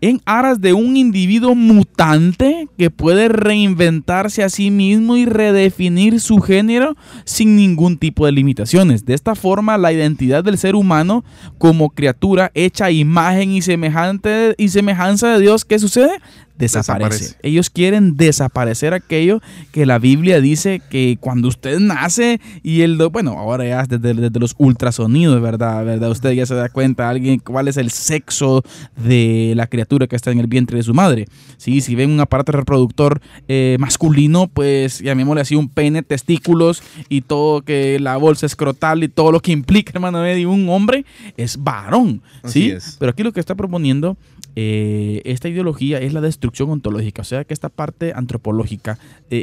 [0.00, 6.38] En aras de un individuo mutante que puede reinventarse a sí mismo y redefinir su
[6.38, 9.04] género sin ningún tipo de limitaciones.
[9.04, 11.24] De esta forma, la identidad del ser humano
[11.58, 16.12] como criatura hecha imagen y, semejante, y semejanza de Dios, ¿qué sucede?
[16.60, 17.10] Desaparece.
[17.10, 17.36] Desaparece.
[17.42, 19.40] Ellos quieren desaparecer aquello
[19.72, 24.40] que la Biblia dice que cuando usted nace y el, bueno, ahora ya desde, desde
[24.40, 25.84] los ultrasonidos, ¿verdad?
[25.84, 26.10] ¿verdad?
[26.10, 28.62] Usted ya se da cuenta alguien cuál es el sexo
[28.96, 31.26] de la criatura que está en el vientre de su madre.
[31.56, 37.22] Sí, si ven un aparato reproductor eh, masculino, pues llamémosle así un pene, testículos y
[37.22, 41.04] todo que la bolsa escrotal y todo lo que implica, hermano Eddie, un hombre
[41.36, 42.70] es varón, ¿sí?
[42.70, 42.96] es.
[42.98, 44.16] Pero aquí lo que está proponiendo
[44.56, 48.98] eh, esta ideología es la destrucción ontológica, o sea que esta parte antropológica
[49.30, 49.38] eh,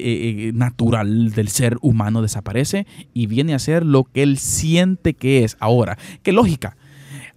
[0.48, 5.44] eh, natural del ser humano desaparece y viene a ser lo que él siente que
[5.44, 5.56] es.
[5.60, 6.76] Ahora, ¿qué lógica?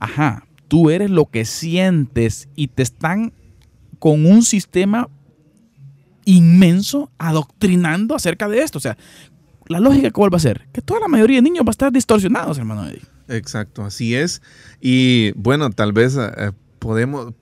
[0.01, 3.33] Ajá, tú eres lo que sientes y te están
[3.99, 5.09] con un sistema
[6.25, 8.79] inmenso adoctrinando acerca de esto.
[8.79, 8.97] O sea,
[9.69, 10.67] la lógica cuál va a ser?
[10.73, 12.89] Que toda la mayoría de niños va a estar distorsionados, hermano.
[13.29, 14.43] Exacto, así es.
[14.81, 16.17] Y bueno, tal vez
[16.81, 17.35] podemos,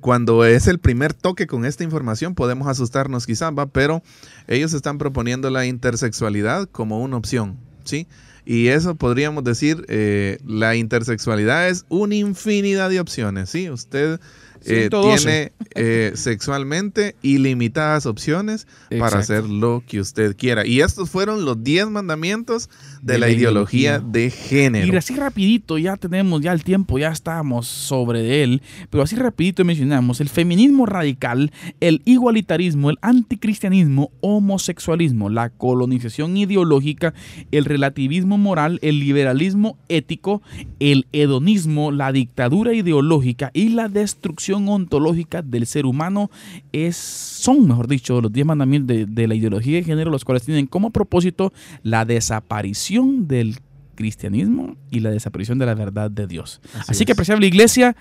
[0.00, 3.66] cuando es el primer toque con esta información, podemos asustarnos quizá, ¿va?
[3.66, 4.02] pero
[4.48, 8.06] ellos están proponiendo la intersexualidad como una opción, ¿sí?
[8.46, 13.70] Y eso podríamos decir, eh, la intersexualidad es una infinidad de opciones, ¿sí?
[13.70, 14.20] Usted
[14.66, 15.22] eh, 112.
[15.22, 18.66] tiene eh, sexualmente ilimitadas opciones
[18.98, 20.66] para hacer lo que usted quiera.
[20.66, 22.68] Y estos fueron los 10 mandamientos
[23.02, 24.12] de, De la, la ideología, ideología.
[24.12, 24.92] de género.
[24.92, 29.64] Y así rapidito, ya tenemos ya el tiempo, ya estamos sobre él, pero así rapidito
[29.64, 37.14] mencionamos el feminismo radical, el igualitarismo, el anticristianismo, homosexualismo, la colonización ideológica,
[37.50, 40.42] el relativismo moral, el liberalismo ético,
[40.80, 46.30] el hedonismo, la dictadura ideológica y la destrucción ontológica del ser humano
[46.72, 50.44] es, son, mejor dicho, los 10 mandamientos de, de la ideología de género, los cuales
[50.44, 51.52] tienen como propósito
[51.82, 53.58] la desaparición del
[53.94, 56.60] cristianismo y la desaparición de la verdad de Dios.
[56.74, 57.96] Así Así, que, apreciable iglesia,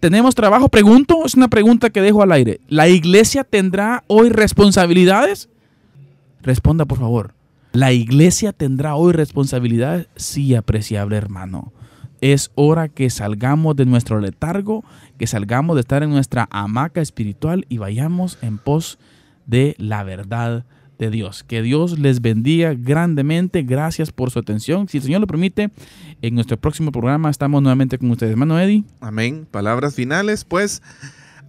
[0.00, 0.68] ¿tenemos trabajo?
[0.68, 2.60] Pregunto, es una pregunta que dejo al aire.
[2.68, 5.48] ¿La iglesia tendrá hoy responsabilidades?
[6.42, 7.34] Responda, por favor.
[7.72, 10.08] ¿La iglesia tendrá hoy responsabilidades?
[10.16, 11.72] Sí, apreciable hermano.
[12.20, 14.84] Es hora que salgamos de nuestro letargo,
[15.18, 18.98] que salgamos de estar en nuestra hamaca espiritual y vayamos en pos
[19.46, 20.64] de la verdad
[20.98, 21.44] de Dios.
[21.44, 23.62] Que Dios les bendiga grandemente.
[23.62, 24.88] Gracias por su atención.
[24.88, 25.70] Si el Señor lo permite,
[26.22, 28.32] en nuestro próximo programa estamos nuevamente con ustedes.
[28.32, 28.84] Hermano Eddie.
[29.00, 29.46] Amén.
[29.50, 30.82] Palabras finales, pues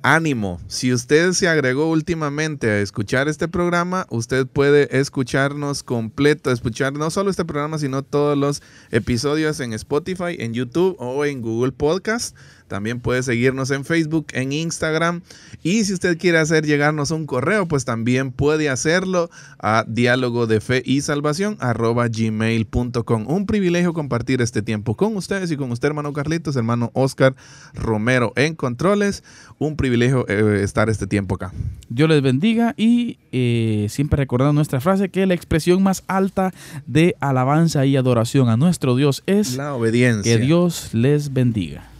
[0.06, 0.62] ánimo.
[0.68, 7.10] Si usted se agregó últimamente a escuchar este programa, usted puede escucharnos completo, escuchar no
[7.10, 8.62] solo este programa, sino todos los
[8.92, 12.38] episodios en Spotify, en YouTube o en Google Podcast.
[12.68, 15.22] También puede seguirnos en Facebook, en Instagram.
[15.62, 20.62] Y si usted quiere hacer llegarnos un correo, pues también puede hacerlo a diálogo de
[20.62, 23.28] fe y salvación arroba gmail.com.
[23.28, 27.36] Un privilegio compartir este tiempo con ustedes y con usted, hermano Carlitos, hermano Oscar
[27.74, 29.24] Romero en Controles.
[29.60, 31.54] Un privilegio eh, estar este tiempo acá.
[31.90, 36.52] Dios les bendiga y eh, siempre recordando nuestra frase que la expresión más alta
[36.88, 40.38] de alabanza y adoración a nuestro Dios es La obediencia.
[40.38, 41.95] que Dios les bendiga.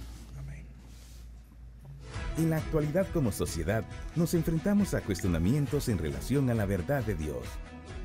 [2.38, 7.16] En la actualidad como sociedad nos enfrentamos a cuestionamientos en relación a la verdad de
[7.16, 7.48] Dios.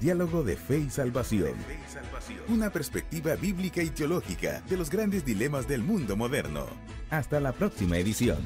[0.00, 1.54] Diálogo de fe y salvación.
[2.48, 6.66] Una perspectiva bíblica y teológica de los grandes dilemas del mundo moderno.
[7.10, 8.38] Hasta la próxima edición.